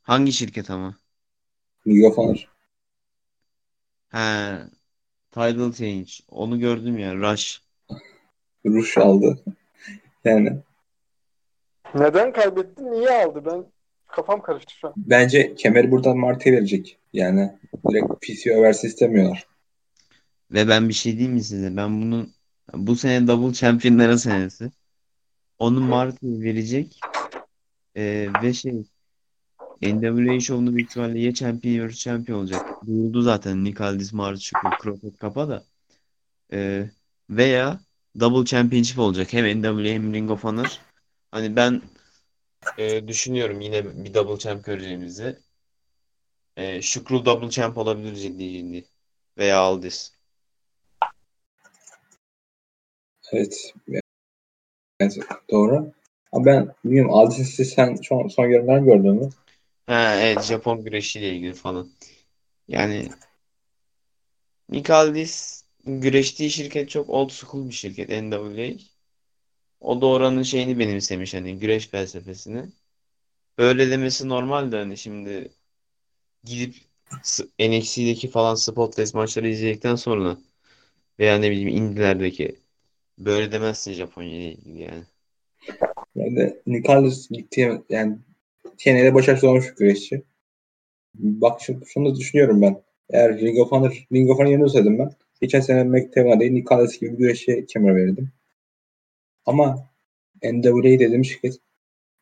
[0.02, 0.96] Hangi şirket ama?
[1.86, 2.48] Ring of Honor.
[4.08, 4.58] He.
[5.30, 6.10] Title change.
[6.28, 7.14] Onu gördüm ya.
[7.14, 7.62] Rush.
[8.66, 9.44] Rush aldı.
[10.24, 10.58] Yani.
[11.94, 12.90] Neden kaybetti?
[12.90, 13.42] Niye aldı?
[13.46, 13.64] Ben
[14.06, 14.94] kafam karıştı şu an.
[14.96, 16.98] Bence kemeri buradan Mart'e verecek.
[17.12, 17.58] Yani
[17.90, 19.46] direkt PCO versin istemiyorlar.
[20.52, 21.76] Ve ben bir şey diyeyim mi size?
[21.76, 22.34] Ben bunun
[22.74, 24.70] bu sene double championların senesi.
[25.58, 27.00] Onu Mart'e verecek.
[27.96, 28.84] Ee, ve şey
[29.82, 32.86] NWA şovunda büyük ihtimalle ya champion ya champion olacak.
[32.86, 35.64] Duyuldu zaten Nick Aldis, Mario Chukwu, Crockett Kapa da.
[36.52, 36.90] Ee,
[37.30, 37.80] veya
[38.20, 39.32] double championship olacak.
[39.32, 40.78] Hem NWA hem Ring of Honor.
[41.30, 41.82] Hani ben
[42.78, 45.38] e, düşünüyorum yine bir double champ göreceğimizi.
[46.56, 48.84] E, Şükrü double champ olabilir ciddi ciddi.
[49.38, 50.12] Veya Aldis.
[53.32, 53.74] Evet.
[55.00, 55.18] Evet
[55.50, 55.92] doğru.
[56.32, 59.28] Ama ben bilmiyorum Aldis'i sen son, son yorumlarını gördün mü?
[59.86, 61.90] Ha, evet Japon güreşiyle ilgili falan.
[62.68, 63.08] Yani
[64.68, 68.78] Nick Aldis güreştiği şirket çok old school bir şirket NWA.
[69.80, 72.66] O da oranın şeyini benimsemiş hani güreş felsefesini.
[73.58, 75.52] Böyle demesi normal de hani şimdi
[76.44, 76.74] gidip
[77.58, 80.38] NXT'deki falan Spotless maçları izledikten sonra
[81.18, 82.61] veya ne bileyim indilerdeki
[83.18, 85.04] böyle demezsin Japonya ile ilgili yani.
[86.14, 88.18] Yani Nicholas gitti yani
[88.78, 90.22] TNA'de başarısız olmuş bir güreşçi.
[91.14, 92.82] Bak şunu, şunu da düşünüyorum ben.
[93.10, 96.98] Eğer Ring of Honor, Ring of Honor yerine olsaydım ben geçen sene McTavish değil Nicholas
[96.98, 98.28] gibi bir güreşçiye kemer verirdim.
[99.46, 99.90] Ama
[100.42, 101.58] NWA dediğim şirket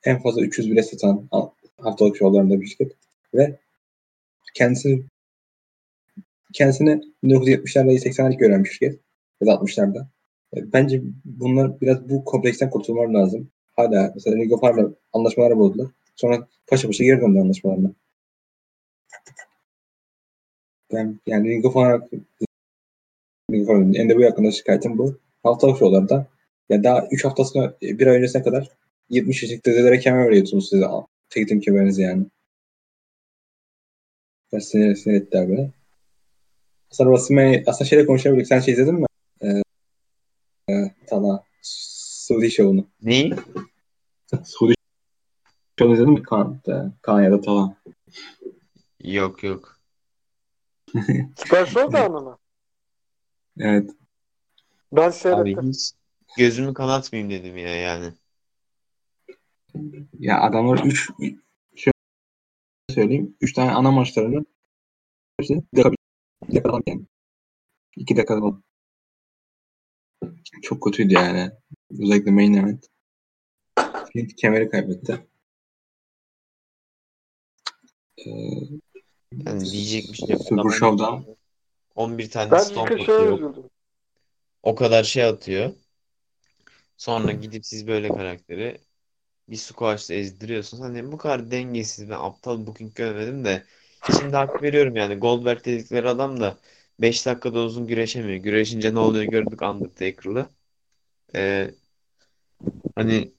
[0.05, 1.28] en fazla 300 bile satan
[1.76, 2.93] haftalık şovlarında bir şirket.
[3.34, 3.59] Ve
[4.55, 5.03] kendisi
[6.53, 9.01] kendisini 1970'lerde 80'lerde gören bir şirket.
[9.41, 10.07] Ya da 60'larda.
[10.57, 13.51] E, bence bunlar biraz bu kompleksten kurtulmaları lazım.
[13.76, 15.88] Hala mesela Ring of Honor'la anlaşmalar bozdular.
[16.16, 17.92] Sonra paşa paşa geri döndü anlaşmalarına.
[20.92, 22.01] Ben yani Ring of Honor
[23.53, 25.18] Ring of Honor NWA hakkında şikayetim bu.
[25.42, 26.26] Haftalık şovlarda
[26.68, 28.68] ya daha 3 hafta sonra bir ay öncesine kadar
[29.11, 30.86] 70 yaşlık dedelere kemer veriyorsunuz size.
[31.30, 32.26] Tektim kemerinizi yani.
[34.53, 35.70] Biraz sinir, sinir ettiler beni.
[36.90, 37.14] Aslında
[37.66, 38.46] aslında şeyle konuşabilirik.
[38.46, 39.07] Sen şey izledin mi?
[41.11, 41.44] Tala.
[41.62, 42.86] Suudi Show'unu.
[43.02, 43.34] Neyi?
[44.44, 44.74] Suudi
[45.78, 46.22] Show'unu izledin mi?
[46.22, 46.61] Kaan,
[47.02, 47.76] Kaan ya da Tala.
[49.04, 49.78] Yok yok.
[51.36, 52.38] Süper Showdown mı?
[60.18, 61.11] Ya adamlar 3
[61.76, 61.94] şöyle
[62.90, 63.36] söyleyeyim.
[63.40, 64.44] 3 tane ana maçlarını
[65.40, 66.02] işte bir dakika,
[66.48, 67.06] bir dakika yani.
[67.96, 68.62] 2 dakika falan.
[70.62, 71.51] Çok kötüydü yani.
[71.91, 72.87] Özellikle main event.
[74.12, 75.27] Flint kemeri kaybetti.
[78.18, 78.31] Ee,
[79.47, 80.43] Yani diyecek bir şey yok.
[80.43, 81.25] Super Adam Show'dan
[81.95, 83.55] 11 tane Ben stomp atıyor.
[84.62, 85.73] O kadar şey atıyor.
[86.97, 88.79] Sonra gidip siz böyle karakteri
[89.49, 90.83] bir squash'ta ezdiriyorsunuz.
[90.85, 93.64] Hani bu kadar dengesiz ben aptal booking görmedim de
[94.18, 96.59] şimdi hak veriyorum yani Goldberg dedikleri adam da
[97.03, 98.36] 5 dakikada uzun güreşemiyor.
[98.38, 100.48] Güreşince ne oluyor gördük Undertaker'lı.
[101.34, 101.70] Ee,
[102.96, 103.32] hani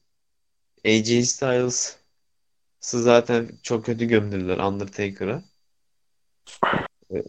[0.86, 5.44] AJ Styles'ı zaten çok kötü gömdüler Undertaker'a.
[7.14, 7.24] Ee,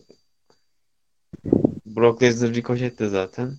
[1.86, 3.56] Brock Lesnar Ricochet de zaten.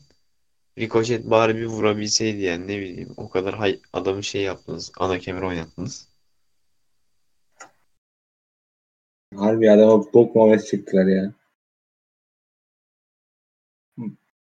[0.78, 3.14] Ricochet bari bir vurabilseydi yani ne bileyim.
[3.18, 4.92] O kadar hay adamı şey yaptınız.
[5.00, 6.14] Ana kemer oynattınız.
[9.36, 11.34] harbi adama bok muamelesi çektiler ya.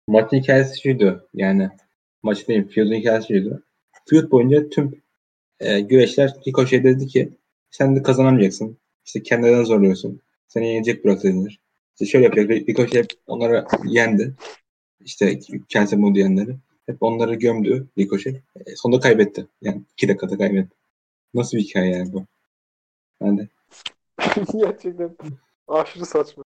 [0.08, 1.70] Maçın hikayesi şuydu yani.
[2.24, 3.64] Maç değil, Feud'un hikayesi şuydu.
[4.10, 5.02] Feud boyunca tüm
[5.60, 7.30] e, güreşler Ricochet dedi ki
[7.72, 8.78] sen de kazanamayacaksın.
[9.06, 10.22] İşte kendinden zorluyorsun.
[10.48, 11.60] Seni yenecek Brock Lesnar.
[11.94, 12.50] İşte şöyle yapacak.
[12.50, 14.34] Ricochet onları yendi.
[15.00, 15.40] İşte
[15.70, 16.56] Kelsey Moody yenleri.
[16.86, 18.36] Hep onları gömdü Ricochet.
[18.36, 19.48] E, sonunda kaybetti.
[19.62, 20.76] Yani iki dakikada kaybetti.
[21.34, 22.26] Nasıl bir hikaye yani bu?
[23.22, 23.48] Ben de
[24.54, 25.16] Gerçekten
[25.68, 26.44] aşırı saçma.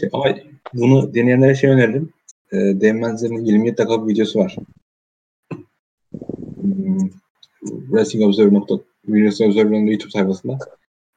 [0.00, 0.24] Şey, ama
[0.74, 2.12] bunu deneyenlere şey öneririm.
[2.52, 4.56] E, Değmezler'in 27 dakikalık videosu var.
[6.60, 7.10] Hmm,
[7.62, 8.62] Wrestling Observer.
[9.06, 10.58] Wrestling Observer'ın YouTube sayfasında.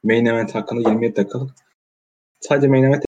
[0.02, 1.50] Main Event hakkında 27 dakikalık.
[2.40, 3.04] Sadece Main Event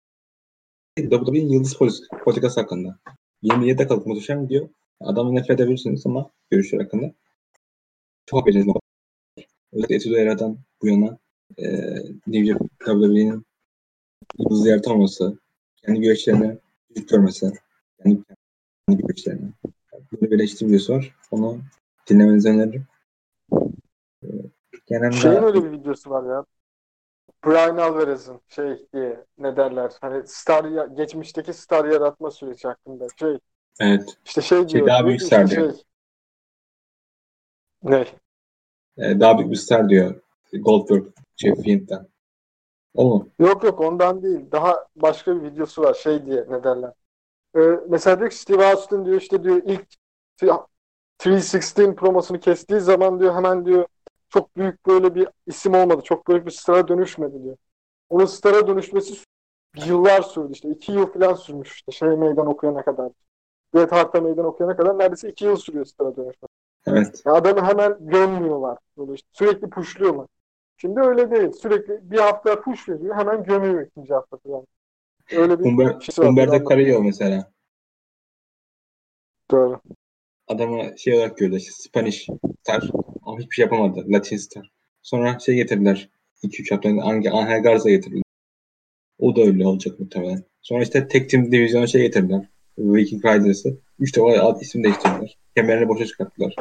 [0.97, 2.99] WWE'nin yıldız polis- politikası hakkında.
[3.43, 4.69] 27 dakikalık muhteşem video.
[5.01, 7.13] Adamı nefret edebilirsiniz ama görüşler hakkında.
[8.27, 8.75] Çok beceriniz
[9.73, 11.19] Özellikle Etudo Era'dan bu yana
[11.59, 11.67] e,
[12.27, 13.47] New York WWE'nin
[14.39, 15.39] yıldız yaratamaması,
[15.77, 16.59] kendi güreşlerine
[16.89, 17.53] küçük görmesi,
[18.03, 18.23] kendi,
[18.89, 19.49] kendi güreşlerine.
[20.13, 21.15] Böyle bir eleştiri videosu var.
[21.31, 21.59] Onu
[22.09, 22.87] dinlemenizi öneririm.
[24.25, 24.29] Ee,
[24.87, 26.45] Genelde Şeyin öyle bir videosu var ya.
[27.47, 33.39] Brian Alvarez'in şey diye ne derler hani star geçmişteki star yaratma süreci hakkında şey
[33.81, 34.87] evet, işte şey diyor.
[34.87, 35.73] daha büyük star işte diyor.
[35.73, 35.83] şey
[37.83, 38.07] ne?
[38.97, 40.21] e, daha büyük bir star diyor
[40.53, 41.07] Goldberg,
[41.37, 42.09] şey Fiend'den.
[42.99, 43.27] O?
[43.39, 44.41] Yok yok ondan değil.
[44.53, 46.93] Daha başka bir videosu var şey diye ne derler.
[47.57, 49.87] Ee, mesela diyor ki Steve Austin diyor işte diyor ilk
[51.21, 53.87] 316 promosunu kestiği zaman diyor hemen diyor
[54.29, 56.03] çok büyük böyle bir isim olmadı.
[56.05, 57.57] Çok büyük bir stara dönüşmedi diyor.
[58.11, 59.15] Onun stara dönüşmesi
[59.87, 60.69] yıllar sürdü işte.
[60.69, 63.13] iki yıl falan sürmüş işte şey meydan okuyana kadar.
[63.75, 66.53] Bret Hart'a meydan okuyana kadar neredeyse iki yıl sürüyor stara dönüşmesi.
[66.87, 67.23] Evet.
[67.27, 68.79] Ya adamı hemen gömmüyorlar.
[68.99, 70.27] Böyle işte sürekli pushluyorlar.
[70.81, 71.53] Şimdi öyle değil.
[71.53, 73.17] Sürekli bir hafta push veriyor.
[73.17, 74.67] Hemen gömüyor ikinci hafta falan.
[75.33, 76.09] Öyle bir var.
[76.17, 77.53] Humberto Böyle Carrillo mesela.
[79.51, 79.81] Doğru.
[80.49, 82.27] Adamı şey olarak gördü işte Spanish
[82.63, 82.91] star
[83.23, 84.05] ama hiçbir şey yapamadı.
[84.13, 84.71] Latin star.
[85.03, 86.09] Sonra şey getirdiler.
[86.43, 88.23] 2-3 hafta önce Angel, Garza getirdiler.
[89.19, 90.45] O da öyle olacak muhtemelen.
[90.63, 92.49] Sonra işte tek team divizyona şey getirdiler.
[92.79, 93.79] Viking Riders'ı.
[93.99, 95.39] 3 defa isim değiştirdiler.
[95.57, 96.55] Kemerini boşa çıkarttılar.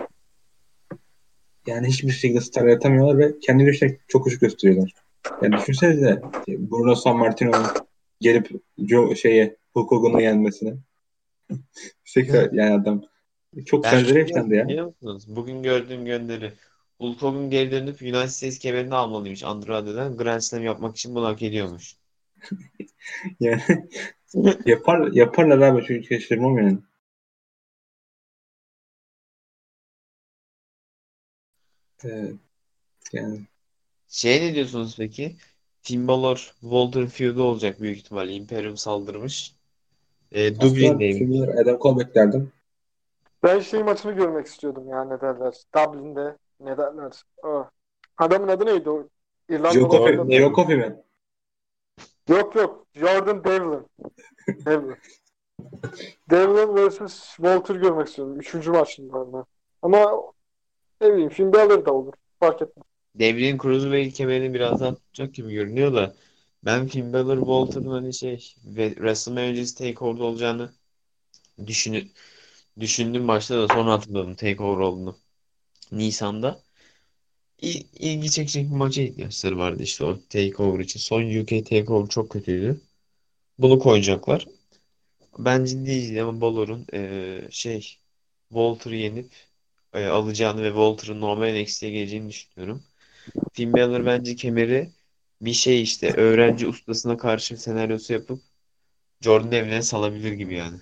[1.68, 4.94] Yani hiçbir şekilde star yaratamıyorlar ve kendi güçlerini çok küçük gösteriyorlar.
[5.42, 7.66] Yani düşünsenize Bruno Sammartino'nun
[8.22, 10.74] gelip Joe, şeye Hulk Hogan'ı yenmesini.
[12.14, 13.04] Tekrar yani adam
[13.66, 14.68] çok Ben benzeri yaşlandı ya.
[14.68, 15.26] biliyor musunuz?
[15.28, 16.52] Bugün gördüğüm gönderi.
[17.00, 20.18] Hulk Hogan geri dönüp United States kemerini almalıymış Andrade'den.
[20.18, 21.96] Grand Slam yapmak için bunu hak ediyormuş.
[23.40, 23.62] Yani
[24.66, 26.78] yapar, yaparlar abi çünkü şaşırmam yani.
[32.06, 32.32] Ee,
[33.14, 33.42] yani
[34.08, 35.36] Şey ne diyorsunuz peki?
[35.82, 38.34] Finn Balor Walter feud'u olacak büyük ihtimalle.
[38.34, 39.56] Imperium saldırmış.
[40.32, 41.50] E, Dublin'deyim.
[41.62, 42.52] Adam Cole beklerdim.
[43.44, 45.54] Ben şey maçını görmek istiyordum ya ne derler.
[45.76, 47.12] Dublin'de ne derler.
[47.44, 47.70] Ah.
[48.18, 49.08] Adamın adı neydi o?
[49.50, 49.90] Joe
[50.56, 50.96] Coffey mi?
[52.30, 52.88] Yok yok.
[52.94, 53.86] Jordan Devlin.
[54.66, 54.96] Devlin.
[56.30, 57.36] Devlin vs.
[57.36, 58.40] Walter görmek istiyordum.
[58.40, 59.46] Üçüncü maçında.
[59.82, 60.22] Ama
[61.02, 62.14] ne bileyim Finn Balor da olur.
[62.40, 62.86] Fark etmez.
[63.16, 66.16] Devrin Cruiserweight kemerini birazdan tutacak gibi görünüyor da
[66.66, 70.74] ben Finn Balor Walter'ın hani şey ve WrestleMania öncesi TakeOver'da olacağını
[71.68, 72.08] düşünü,
[72.80, 75.18] düşündüm başta da sonra hatırladım TakeOver olduğunu.
[75.92, 76.64] Nisan'da.
[77.62, 81.00] İ- ilgi çekecek bir maça ihtiyaçları vardı işte o TakeOver için.
[81.00, 82.82] Son UK TakeOver çok kötüydü.
[83.60, 84.48] Bunu koyacaklar.
[85.40, 88.00] Ben ciddi ama Balor'un eee, şey
[88.50, 89.32] Walter'ı yenip
[89.94, 92.84] e, alacağını ve Walter'ın normal NXT'ye geleceğini düşünüyorum.
[93.54, 94.90] Finn Balor bence kemeri
[95.42, 98.40] bir şey işte öğrenci ustasına karşı bir senaryosu yapıp
[99.22, 100.78] Jordan Devlin'e salabilir gibi yani.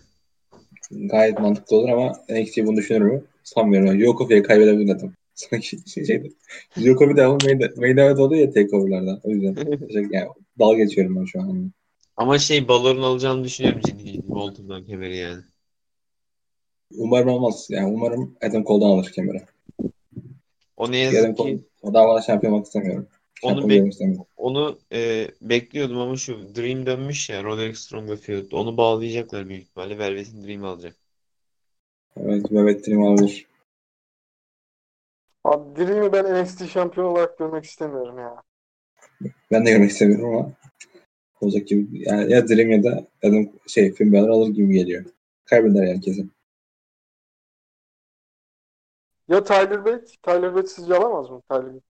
[0.92, 3.24] Gayet mantıklı olur ama NXT bunu düşünür mü?
[3.44, 4.00] Sanmıyorum.
[4.00, 5.14] Yokofi'ye kaybedebilir adam.
[5.36, 6.34] Sanki şey, şeydi.
[6.78, 7.38] Yokofi de ama
[7.78, 9.20] main, event oluyor ya takeover'larda.
[9.24, 10.28] O yüzden yani,
[10.60, 11.72] dalga geçiyorum ben şu an.
[12.18, 15.44] Ama şey Balor'un alacağını düşünüyorum ciddi ciddi Walter'dan kemeri yani.
[16.98, 17.68] Umarım olmaz.
[17.70, 19.42] Yani umarım Adam Cole'dan alır kemeri.
[20.78, 23.08] O ne Adam yazık Cole, ki o davada şampiyon olmak istemiyorum.
[23.44, 24.26] Onu bek- istemiyorum.
[24.38, 28.52] onu e, bekliyordum ama şu Dream dönmüş ya Roderick Strong'la feud.
[28.52, 30.00] Onu bağlayacaklar büyük ihtimalle.
[30.00, 30.96] Velvet'in Dream alacak.
[32.18, 33.48] Evet, Mehmet Dirim alabilir.
[35.44, 38.44] Abi Dream'i ben NXT şampiyon olarak görmek istemiyorum ya.
[39.52, 40.52] Ben de görmek istemiyorum ama
[41.42, 41.88] olacak gibi.
[42.10, 45.06] Yani ya Dream ya da Adam şey Finn Balor alır gibi geliyor.
[45.46, 46.26] Kaybeder herkesi.
[49.28, 50.06] Ya Tyler Bate?
[50.24, 51.42] Tyler Bate sizce alamaz mı?
[51.50, 51.86] Tyler Bate.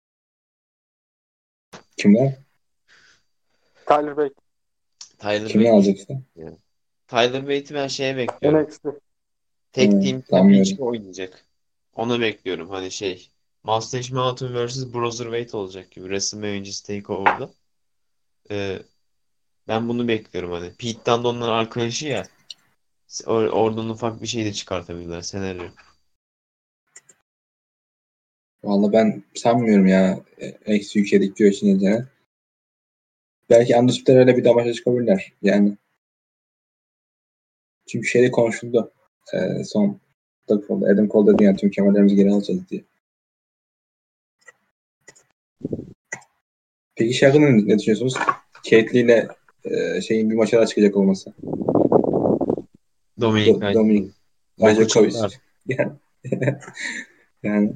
[1.98, 2.38] Kimler?
[3.86, 4.36] Tyler Bate.
[5.20, 5.76] Tyler Kimler Bate.
[5.76, 6.22] alacak işte?
[7.08, 8.60] Tyler Bate'i ben şeye bekliyorum.
[8.60, 8.86] NXT.
[9.72, 10.22] Tek Hmm, team.
[10.32, 11.46] Championship oynayacak.
[11.96, 12.70] Onu bekliyorum.
[12.70, 13.30] Hani şey
[13.64, 14.94] Mustache Mountain vs.
[14.94, 16.04] Bruiserweight olacak gibi.
[16.06, 17.50] WrestleMania öncesi TakeOver'da.
[18.52, 18.80] Ee,
[19.68, 20.74] ben bunu bekliyorum hani.
[20.74, 22.28] Pete Dunne de onların arkadaşı ya.
[23.26, 25.22] Or oradan ufak bir şey de çıkartabilirler.
[25.22, 25.64] Senaryo.
[28.64, 30.20] Vallahi ben sanmıyorum ya
[30.66, 32.04] eksi yükselik diyor için nedeni.
[33.50, 35.34] Belki Undisputed öyle bir damaja çıkabilirler.
[35.42, 35.78] Yani
[37.88, 38.92] çünkü şeyde konuşuldu.
[39.34, 40.00] Ee, son
[40.48, 42.84] Adam Adam Cole dedi yani tüm kemerlerimizi geri alacağız diye.
[46.96, 48.14] Peki şey hakkında ne düşünüyorsunuz?
[48.96, 49.28] Lee ile
[49.66, 51.34] e, şeyin bir maça daha çıkacak olması.
[53.22, 54.12] Dominic Do- Dominic
[54.62, 55.16] Bence Dijakovic.
[55.68, 55.92] Yani,
[57.44, 57.74] yani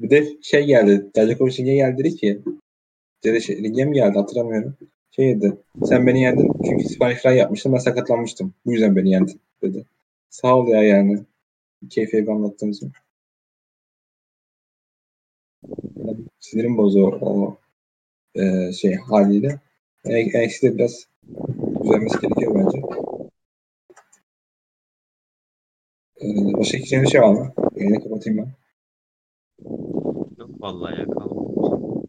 [0.00, 1.10] bir de şey geldi.
[1.16, 2.42] Dijakovic niye geldi dedi ki
[3.24, 4.76] dedi şey, lige mi geldi hatırlamıyorum.
[5.10, 5.56] Şey dedi.
[5.84, 8.54] Sen beni yendin çünkü Spanish Fly yapmıştım ben sakatlanmıştım.
[8.66, 9.86] Bu yüzden beni yendin dedi.
[10.30, 11.24] Sağ ol ya yani.
[11.90, 12.92] Keyfi anlattığın için.
[16.40, 17.58] Sinirim bozu o,
[18.34, 19.60] e, şey haliyle.
[20.04, 21.06] NXT'de biraz
[21.82, 22.78] düzelmesi gerekiyor bence.
[26.20, 26.26] Ee,
[26.58, 27.52] başka ekleyeceğim bir şey var mı?
[27.76, 28.65] Yayını kapatayım ben.
[30.38, 32.06] Yok vallahi ya kalmadı.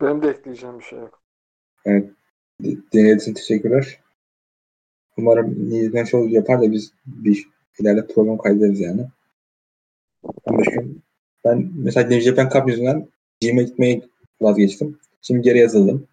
[0.00, 1.22] Benim de ekleyeceğim bir şey yok.
[2.62, 4.00] Dinlediğiniz için teşekkürler.
[5.16, 9.06] Umarım Nizden Show yapar da biz bir ileride program kaydederiz yani.
[10.44, 11.02] 15 gün.
[11.44, 13.08] Ben mesela New Japan Cup yüzünden
[13.40, 14.02] gym'e gitmeyi
[14.40, 14.98] vazgeçtim.
[15.22, 16.08] Şimdi geri yazıldım.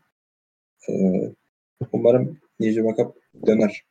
[0.89, 1.31] Ee,
[1.91, 3.15] umarım New Japan Cup
[3.47, 3.85] döner.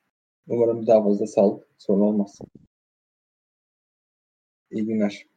[0.48, 2.38] Umarım daha fazla sağlık sorun olmaz.
[4.70, 5.31] İyi günler.